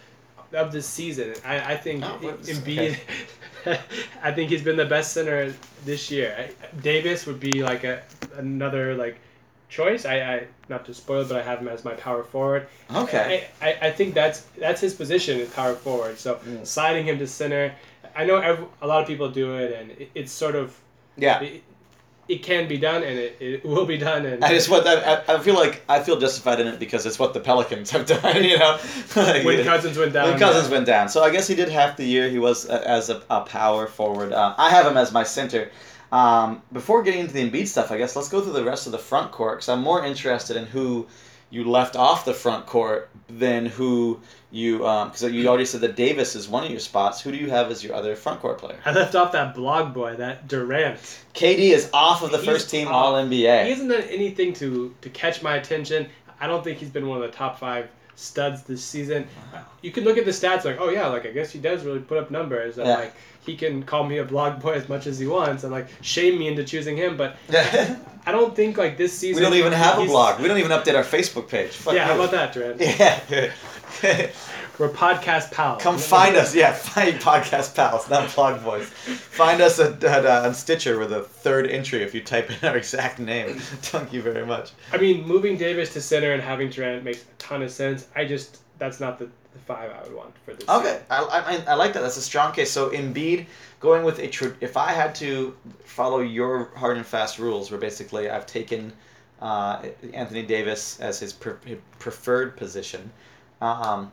[0.52, 1.34] of this season.
[1.44, 2.96] I, I think Oh, Embiid.
[4.22, 5.52] I think he's been the best center
[5.84, 6.36] this year.
[6.38, 8.02] I, Davis would be like a
[8.36, 9.18] another like
[9.68, 10.04] choice.
[10.04, 12.68] I, I not to spoil but I have him as my power forward.
[12.94, 13.46] Okay.
[13.60, 16.18] I, I, I think that's that's his position is power forward.
[16.18, 16.66] So Mm.
[16.66, 17.72] sliding him to center.
[18.14, 20.76] I know ev a lot of people do it, and it, it's sort of
[21.16, 21.40] Yeah.
[21.42, 21.62] it,
[22.28, 24.26] it can be done, and it, it will be done.
[24.26, 27.18] And I just want I, I feel like I feel justified in it because it's
[27.18, 28.78] what the Pelicans have done, you know.
[29.14, 31.96] Like, when Cousins went down, when Cousins went down, so I guess he did half
[31.96, 32.28] the year.
[32.28, 34.32] He was a, as a, a power forward.
[34.32, 35.70] Uh, I have him as my center.
[36.12, 38.92] Um, before getting into the Embiid stuff, I guess let's go through the rest of
[38.92, 41.06] the front court because I'm more interested in who
[41.50, 44.20] you left off the front court than who
[44.50, 47.20] you um, because you already said that Davis is one of your spots.
[47.20, 48.78] Who do you have as your other front court player?
[48.84, 50.98] I left off that blog boy, that Durant.
[51.34, 52.94] KD is off of the He's first team off.
[52.94, 53.64] All NBA.
[53.64, 56.08] He hasn't done anything to to catch my attention.
[56.40, 59.26] I don't think he's been one of the top five studs this season.
[59.82, 62.00] You can look at the stats like, oh yeah, like I guess he does really
[62.00, 62.78] put up numbers.
[62.78, 62.96] And Yeah.
[62.96, 63.14] like
[63.44, 66.38] he can call me a blog boy as much as he wants and like shame
[66.38, 67.16] me into choosing him.
[67.16, 67.36] But.
[68.28, 69.40] I don't think like this season.
[69.40, 70.40] We don't even have a blog.
[70.42, 71.70] We don't even update our Facebook page.
[71.70, 72.80] Fuck Yeah, how about that, Durant?
[74.02, 74.30] Yeah.
[74.78, 75.82] We're podcast pals.
[75.82, 76.54] Come find us.
[76.54, 78.86] Yeah, find podcast pals, not blog boys.
[78.86, 82.68] Find us at, at uh, on Stitcher with a third entry if you type in
[82.68, 83.54] our exact name.
[83.58, 84.72] Thank you very much.
[84.92, 88.08] I mean, moving Davis to center and having Durant makes a ton of sense.
[88.14, 90.68] I just that's not the, the five I would want for this.
[90.68, 92.00] Okay, I, I, I like that.
[92.02, 92.70] That's a strong case.
[92.70, 93.46] So Embiid
[93.80, 97.80] going with a tr- if I had to follow your hard and fast rules, where
[97.80, 98.92] basically I've taken
[99.40, 103.10] uh, Anthony Davis as his pre- preferred position.
[103.62, 104.12] Um,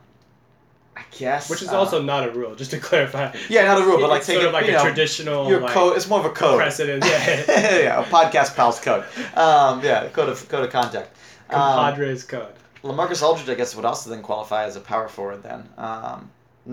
[0.96, 3.36] I guess Which is uh, also not a rule, just to clarify.
[3.50, 5.50] yeah, not a rule, but like take sort it, of like you a know, traditional
[5.50, 5.96] your like, code.
[5.98, 6.58] It's more of a code.
[6.58, 7.04] precedent.
[7.06, 7.44] Yeah,
[7.80, 9.04] yeah, a podcast pals code.
[9.36, 11.16] Um, yeah, code of code of contact.
[11.50, 12.54] Um, compadres code.
[12.84, 15.42] LaMarcus Aldridge, I guess, would also then qualify as a power forward.
[15.42, 16.30] Then um,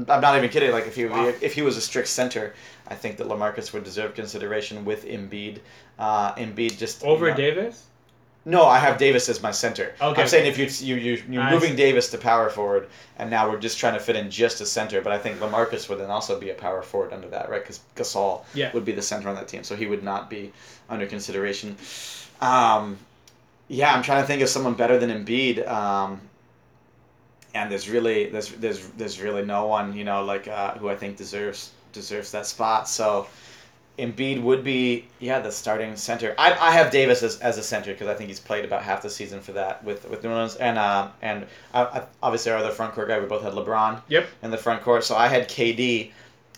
[0.09, 0.71] I'm not even kidding.
[0.73, 1.33] Like if he Wow.
[1.41, 2.55] if he was a strict center,
[2.89, 5.61] I think that LaMarcus would deserve consideration with Embiid.
[5.99, 7.85] Uh, Embiid just you Over know- Davis.
[8.47, 9.93] No, I have Davis as my center.
[10.01, 10.22] Okay.
[10.22, 11.76] I'm saying if you you you you're I moving see.
[11.76, 12.88] Davis to power forward,
[13.18, 15.03] and now we're just trying to fit in just a center.
[15.03, 17.61] But I think LaMarcus would then also be a power forward under that, right?
[17.62, 18.72] Because Gasol Yeah.
[18.72, 20.53] would be the center on that team, so he would not be
[20.88, 21.76] under consideration.
[22.41, 22.97] Um,
[23.68, 25.68] yeah, I'm trying to think of someone better than Embiid.
[25.68, 26.20] Um,
[27.53, 30.97] and there's really there's there's there's really no one you know like uh, who I
[30.97, 32.88] think deserves deserves that spot.
[32.88, 33.26] So
[34.01, 36.35] Embiid would be yeah the starting center.
[36.39, 39.03] I, I have Davis as, as a center because I think he's played about half
[39.03, 42.59] the season for that with with New Orleans and uh, and uh, uh, obviously our
[42.59, 44.29] other front court guy we both had LeBron Yep.
[44.43, 45.05] in the front court.
[45.05, 46.11] So I had KD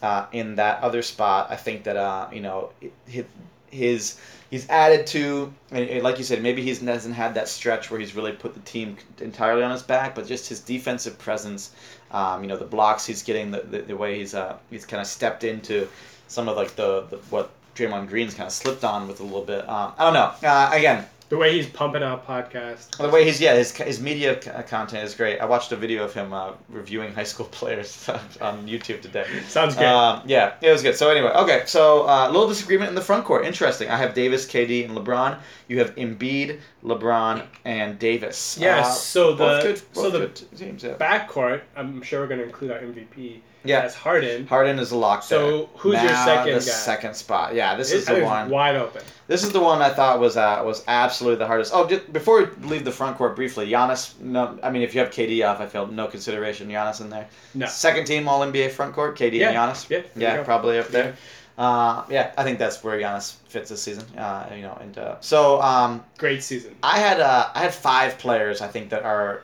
[0.02, 1.48] uh, in that other spot.
[1.50, 2.70] I think that uh, you know
[3.06, 3.24] his,
[3.70, 4.18] his
[4.50, 8.32] he's added to like you said maybe he hasn't had that stretch where he's really
[8.32, 11.72] put the team entirely on his back, but just his defensive presence,
[12.10, 15.00] um, you know the blocks he's getting, the, the, the way he's uh, he's kind
[15.00, 15.88] of stepped into
[16.32, 19.44] some of like the, the what Draymond Green's kind of slipped on with a little
[19.44, 19.68] bit.
[19.68, 20.48] Um, I don't know.
[20.48, 22.94] Uh, again, The way he's pumping out podcasts.
[22.98, 24.36] the way he's yeah his, his media
[24.68, 25.38] content is great.
[25.40, 28.08] I watched a video of him uh, reviewing high school players
[28.42, 29.26] on YouTube today.
[29.48, 29.84] Sounds good.
[29.86, 30.96] Um, yeah, it was good.
[30.96, 31.62] So anyway, okay.
[31.66, 33.46] So uh, a little disagreement in the front court.
[33.46, 33.88] Interesting.
[33.88, 35.38] I have Davis, KD, and LeBron.
[35.68, 38.58] You have Embiid, LeBron, and Davis.
[38.60, 40.84] Yes, Uh, so both the- good, so the teams.
[40.84, 40.96] Yeah.
[40.98, 43.80] Backcourt, I'm sure we're going to include our MVP Yeah.
[43.82, 44.46] as Harden.
[44.46, 45.02] Harden is locked.
[45.02, 45.66] lock So, there.
[45.76, 46.60] who's your Now, second the guy?
[46.60, 47.54] second spot.
[47.54, 48.50] Yeah, this It- is the it's one.
[48.50, 49.02] wide open.
[49.28, 51.72] This is the one I thought was uh, was absolutely the hardest.
[51.74, 54.18] Oh, just before we leave the front court briefly, Giannis.
[54.20, 56.68] No, I mean if you have KD off, I feel no consideration.
[56.68, 57.28] Giannis in there.
[57.54, 57.66] No.
[57.66, 59.88] Second team All NBA front court, KD Yeah, and Giannis.
[59.88, 61.14] yeah, yeah, probably up there.
[61.58, 64.04] Uh, yeah, I think that's where Giannis fits this season.
[64.18, 66.74] Uh, you know, and uh, so um, Great season.
[66.82, 69.42] I had uh, I had five players I think that are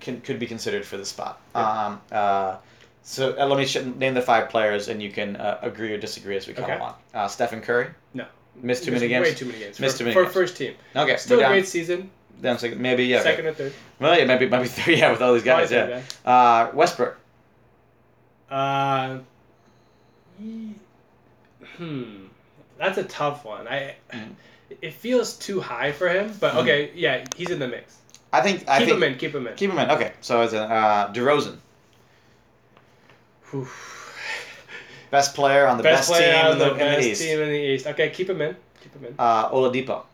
[0.00, 1.40] can, could be considered for the spot.
[1.54, 2.56] Um, uh,
[3.02, 5.98] so uh, let me sh- name the five players, and you can uh, agree or
[5.98, 6.76] disagree as we come Okay.
[6.76, 6.94] along.
[7.14, 8.26] Uh, Stephen Curry No.
[8.60, 9.26] missed too many games.
[9.28, 9.80] Way too many games.
[9.80, 10.34] Missed for, too many for games.
[10.34, 10.74] first team.
[10.94, 12.10] Okay, Still a great season.
[12.40, 13.22] down second, maybe yeah.
[13.22, 13.72] Second or third.
[14.00, 14.96] Well, yeah, maybe maybe three.
[14.98, 15.70] Yeah, with all these guys.
[15.70, 16.30] Probably Yeah.
[16.30, 17.18] Uh, Westbrook.
[18.50, 19.18] Uh,
[20.38, 20.74] ye-
[21.76, 22.24] hmm,
[22.78, 23.66] that's a tough one.
[23.68, 24.34] I, Mm.
[24.80, 26.58] it feels too high for him, but Mm.
[26.62, 27.96] okay, yeah, he's in the mix.
[28.32, 29.18] I think I keep think him in.
[29.18, 29.54] Keep him in.
[29.56, 29.90] keep him in.
[29.90, 31.56] Okay, so as a uh, DeRozan,
[35.10, 37.20] Best player on the best, player team in the, the in the East.
[37.22, 37.86] team in the East.
[37.86, 38.56] Okay, keep him in.
[38.82, 39.14] Keep him in.
[39.18, 40.04] Uh, Oladipo.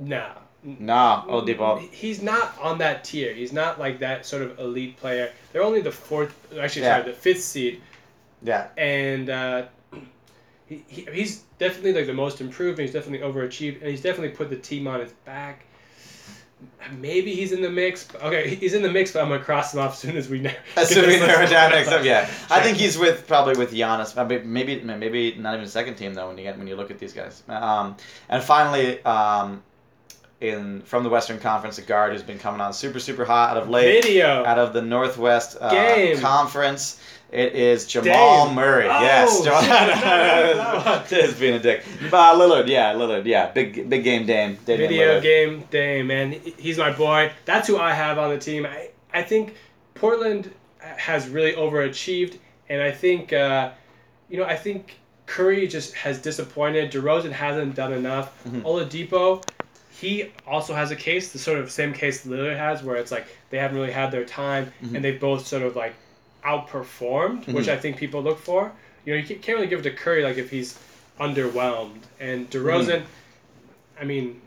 [0.00, 0.30] Nah.
[0.64, 1.80] Nah, Oladipo.
[1.92, 3.32] He's not on that tier.
[3.34, 5.30] He's not like that sort of elite player.
[5.52, 7.00] They're only the fourth, actually, Yeah.
[7.00, 7.80] sorry, the fifth seed,
[8.42, 9.66] Yeah, and uh,
[10.66, 12.78] he, he, he's definitely like the most improved.
[12.78, 15.64] And he's definitely overachieved, and he's definitely put the team on his back.
[16.98, 18.08] Maybe he's in the mix.
[18.22, 20.40] Okay, he's in the mix, but I'm gonna cross him off as soon as we
[20.40, 20.52] know.
[20.76, 22.04] assuming they're down next up.
[22.04, 24.44] Yeah, I think he's with probably with Giannis.
[24.44, 27.12] Maybe maybe not even second team though when you get when you look at these
[27.12, 27.42] guys.
[27.48, 27.96] Um,
[28.28, 29.62] and finally, um,
[30.40, 33.62] in from the Western Conference, a guard who's been coming on super super hot out
[33.62, 34.02] of late.
[34.02, 34.44] video.
[34.44, 36.16] out of the Northwest uh.
[36.20, 37.00] Conference.
[37.30, 38.54] It is Jamal Dame.
[38.54, 38.86] Murray.
[38.88, 41.04] Oh, yes, Jamal.
[41.08, 41.82] Just being a dick.
[42.10, 44.56] But Lillard, yeah, Lillard, yeah, big big game, Dame.
[44.64, 45.22] Damian Video Lillard.
[45.22, 46.32] game day, man.
[46.32, 47.32] He's my boy.
[47.44, 48.66] That's who I have on the team.
[48.66, 49.54] I, I think
[49.94, 53.70] Portland has really overachieved, and I think, uh,
[54.28, 56.92] you know, I think Curry just has disappointed.
[56.92, 58.32] DeRozan hasn't done enough.
[58.44, 58.62] Mhm.
[58.62, 59.42] Oladipo,
[59.90, 63.26] he also has a case, the sort of same case Lillard has, where it's like
[63.50, 64.96] they haven't really had their time, Mhm.
[64.96, 65.94] and they both sort of like
[66.44, 67.72] outperformed, which Mhm.
[67.72, 68.72] I think people look for.
[69.04, 70.78] You know, you can't really give it to Curry like if he's
[71.20, 73.02] underwhelmed, and DeRozan.
[74.00, 74.40] I mean,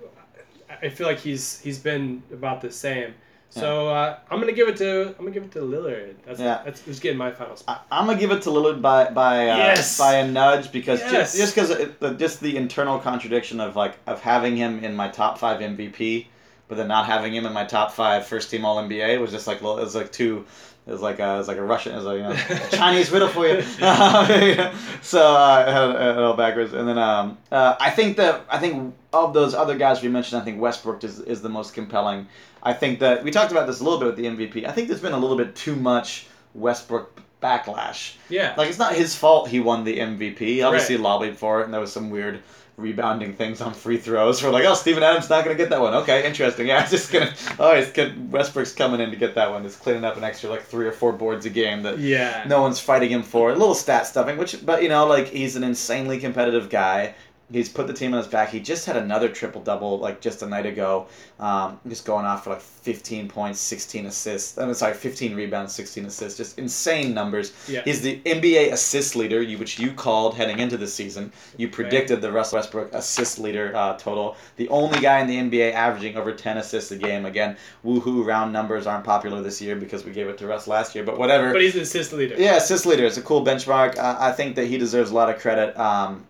[0.81, 3.13] I feel like he's he's been about the same.
[3.49, 6.15] So uh, I'm gonna give it to I'm gonna give it to Lillard.
[6.25, 6.61] That's Yeah.
[6.65, 7.85] that's who's getting my final spot.
[7.89, 9.97] I, I'm gonna give it to Lillard by by uh, Yes.
[9.97, 11.11] by a nudge because Yes.
[11.11, 15.07] just just because the just the internal contradiction of like of having him in my
[15.07, 16.27] top five MVP,
[16.67, 19.47] but then not having him in my top five first team All NBA was just
[19.47, 20.45] like it was like two.
[20.87, 22.31] It was like a, it was like a Russian, it was like you know,
[22.67, 23.61] a Chinese riddle for you.
[25.01, 28.57] so uh, I had it all backwards, and then um, uh, I think that I
[28.57, 32.27] think of those other guys we mentioned, I think Westbrook is is the most compelling.
[32.63, 34.65] I think that we talked about this a little bit with the MVP.
[34.65, 38.15] I think there's been a little bit too much Westbrook backlash.
[38.29, 38.53] Yeah.
[38.57, 40.65] Like it's not his fault he won the MVP.
[40.65, 41.03] Obviously Right.
[41.03, 42.41] lobbied for it, and there was some weird
[42.77, 44.41] rebounding things on free throws.
[44.41, 45.95] We're like, oh, Steven Adams not gonna get that one.
[45.95, 46.67] Okay, interesting.
[46.67, 47.33] Yeah, it's just gonna.
[47.59, 48.31] Oh, he's good.
[48.31, 49.63] Westbrook's coming in to get that one.
[49.63, 52.45] He's cleaning up an extra like three or four boards a game that yeah.
[52.47, 53.49] no one's fighting him for.
[53.49, 57.15] A little stat stuffing, which, but you know, like he's an insanely competitive guy.
[57.49, 58.49] He's put the team on his back.
[58.49, 61.07] He just had another triple double like just a night ago,
[61.39, 64.57] um, just going off for like 15 points, 16 assists.
[64.57, 66.37] I'm sorry, 15 rebounds, 16 assists.
[66.37, 67.53] Just insane numbers.
[67.69, 67.83] Yeah.
[67.85, 71.31] He's the NBA assist leader, you, which you called heading into the season.
[71.55, 74.35] You predicted the Russell Westbrook assist leader uh, total.
[74.57, 77.25] The only guy in the NBA averaging over 10 assists a game.
[77.25, 80.95] Again, woohoo, round numbers aren't popular this year because we gave it to Russ last
[80.95, 81.53] year, but whatever.
[81.53, 82.35] But he's the assist leader.
[82.37, 83.05] Yeah, assist leader.
[83.05, 83.97] It's a cool benchmark.
[83.97, 85.77] Uh, I think that he deserves a lot of credit.
[85.77, 86.25] Um,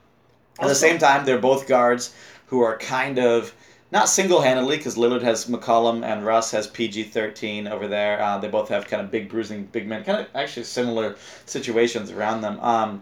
[0.60, 2.14] at the same time, they're both guards
[2.47, 3.53] who are kind of
[3.91, 8.22] not single-handedly because Lillard has McCollum and Russ has PG thirteen over there.
[8.22, 12.12] Uh, they both have kind of big bruising big men, kind of actually similar situations
[12.12, 12.60] around them.
[12.60, 13.01] Um,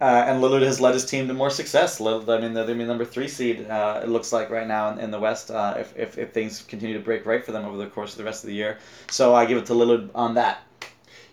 [0.00, 2.00] uh, and Lillard has led his team to more success.
[2.00, 3.68] Lillard, I mean, they're the number three seed.
[3.68, 6.62] Uh, it looks like right now in, in the West, uh, if, if if things
[6.62, 8.78] continue to break right for them over the course of the rest of the year.
[9.10, 10.60] So I give it to Lillard on that.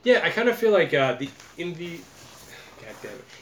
[0.04, 2.00] Yeah, I kind of feel like uh, the damn it,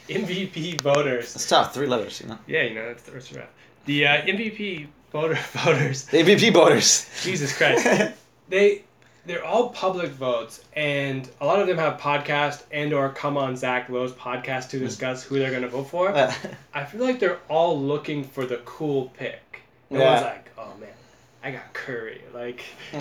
[0.08, 1.34] MVP voters.
[1.34, 1.74] It's tough.
[1.74, 2.38] Three letters, you know.
[2.46, 3.48] Yeah, you know that's the first round.
[3.86, 6.04] The uh, MVP voter voters.
[6.06, 7.08] The MVP voters.
[7.22, 8.12] Jesus Christ.
[8.48, 8.82] they
[9.26, 13.56] they're all public votes, and a lot of them have podcast and or come on
[13.56, 16.14] Zach Lowe's podcast to discuss who they're gonna vote for.
[16.74, 19.62] I feel like they're all looking for the cool pick.
[19.90, 20.10] No Yeah.
[20.12, 20.45] one's like,
[21.46, 22.22] I got Curry.
[22.34, 22.64] Like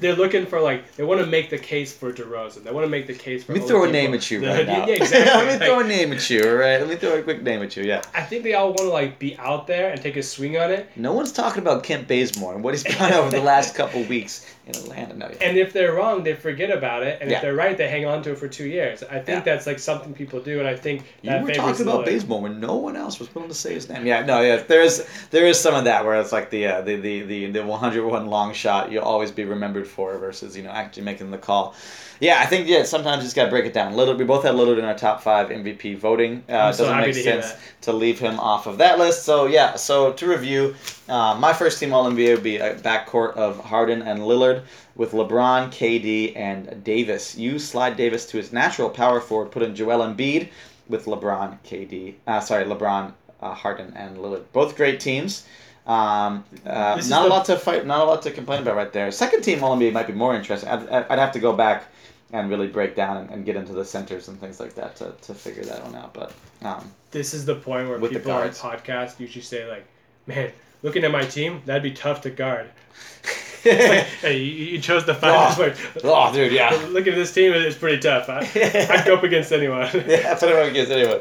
[0.00, 2.62] they're looking for like they want to make the case for DeRozan.
[2.62, 3.54] They want to make the case for.
[3.54, 4.86] Let me throw a name at you The- right now.
[4.86, 5.32] Yeah, exactly.
[5.32, 6.78] Let me Like, throw a name at you, all right?
[6.78, 8.02] Let me throw a quick name at you, yeah.
[8.14, 10.70] I think they all want to like be out there and take a swing on
[10.70, 10.90] it.
[10.94, 14.54] No one's talking about Kent Bazemore and what he's done over the last couple weeks
[14.66, 15.30] in Atlanta.
[15.40, 17.18] And if they're wrong, they forget about it.
[17.20, 17.36] And Yeah.
[17.36, 19.02] if they're right, they hang on to it for two years.
[19.04, 19.52] I think Yeah.
[19.54, 22.06] that's like something people do, and I think You were talking about Lillard.
[22.06, 24.04] Bazemore when no one else was willing to say his name.
[24.04, 24.56] Yeah, no, yeah.
[24.66, 27.64] There's there is some of that where it's like the uh, the, the the the
[27.64, 31.74] 101 long shot you'll always be remembered for versus you know actually making the call.
[32.18, 32.82] Yeah, I think yeah.
[32.82, 33.92] Sometimes you just gotta break it down.
[33.94, 36.42] Lillard, we both had Lillard in our top five MVP voting.
[36.48, 37.52] Uh, so doesn't make to sense
[37.82, 39.24] to leave him off of that list.
[39.24, 40.74] So yeah, so to review,
[41.10, 44.55] uh, my first team All NBA would be a backcourt of Harden and Lillard
[44.94, 47.36] with LeBron, KD, and Davis.
[47.36, 50.48] You slide Davis to his natural power forward, put in Joel Embiid
[50.88, 52.14] with LeBron, KD.
[52.26, 54.44] Uh, sorry, LeBron, uh, Harden, and Lillard.
[54.52, 55.46] Both great teams.
[55.86, 59.10] Um, uh, not a lot to fight, not a lot to complain about right there.
[59.12, 60.68] Second team All NBA might be more interesting.
[60.68, 61.84] I'd, I'd have to go back
[62.32, 65.14] and really break down and, and get into the centers and things like that to,
[65.22, 66.12] to figure that one out.
[66.12, 66.32] But
[66.62, 69.86] um, This is the point where With the people on podcasts usually say like,
[70.26, 70.50] "Man,
[70.82, 72.68] looking at my team, that'd be tough to guard."
[73.66, 75.62] Like, hey, you, chose the finest Oh.
[75.62, 75.76] word.
[76.04, 76.70] oh, dude, yeah.
[76.90, 78.28] Look at this team, it's pretty tough.
[78.28, 79.88] I, I'd go up against anyone.
[80.06, 81.20] yeah, put it up against anyone.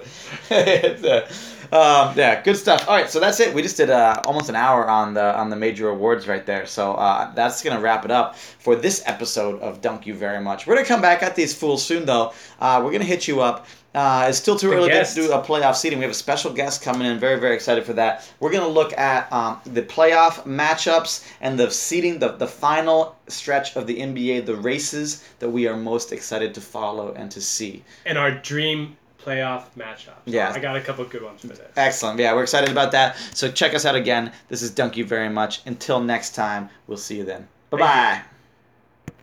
[1.71, 2.87] Uh, um, yeah, good stuff.
[2.87, 3.53] All right, so that's it.
[3.53, 6.67] We just did uh, almost an hour on the on the major awards right there.
[6.67, 10.67] So uh, that's gonna wrap it up for this episode of Dunk You Very Much.
[10.67, 12.33] We're gonna come back at these fools soon, though.
[12.59, 13.65] Uh, we're gonna hit you up.
[13.95, 15.99] Uh, it's still too early to do a playoff seeding.
[15.99, 17.17] We have a special guest coming in.
[17.17, 18.29] Very, very excited for that.
[18.41, 23.15] We're going to look at um, the playoff matchups and the seeding, the, the final
[23.27, 27.39] stretch of the NBA, the races that we are most excited to follow and to
[27.41, 27.83] see.
[28.05, 30.17] and our dream playoff matchup.
[30.25, 30.51] Yeah.
[30.53, 31.61] I got a couple good ones for this.
[31.77, 32.19] Excellent.
[32.19, 33.17] Yeah, we're excited about that.
[33.33, 34.31] So check us out again.
[34.49, 35.61] This is Dunk You Very Much.
[35.65, 37.47] Until next time, we'll see you then.
[37.71, 38.21] Bye bye.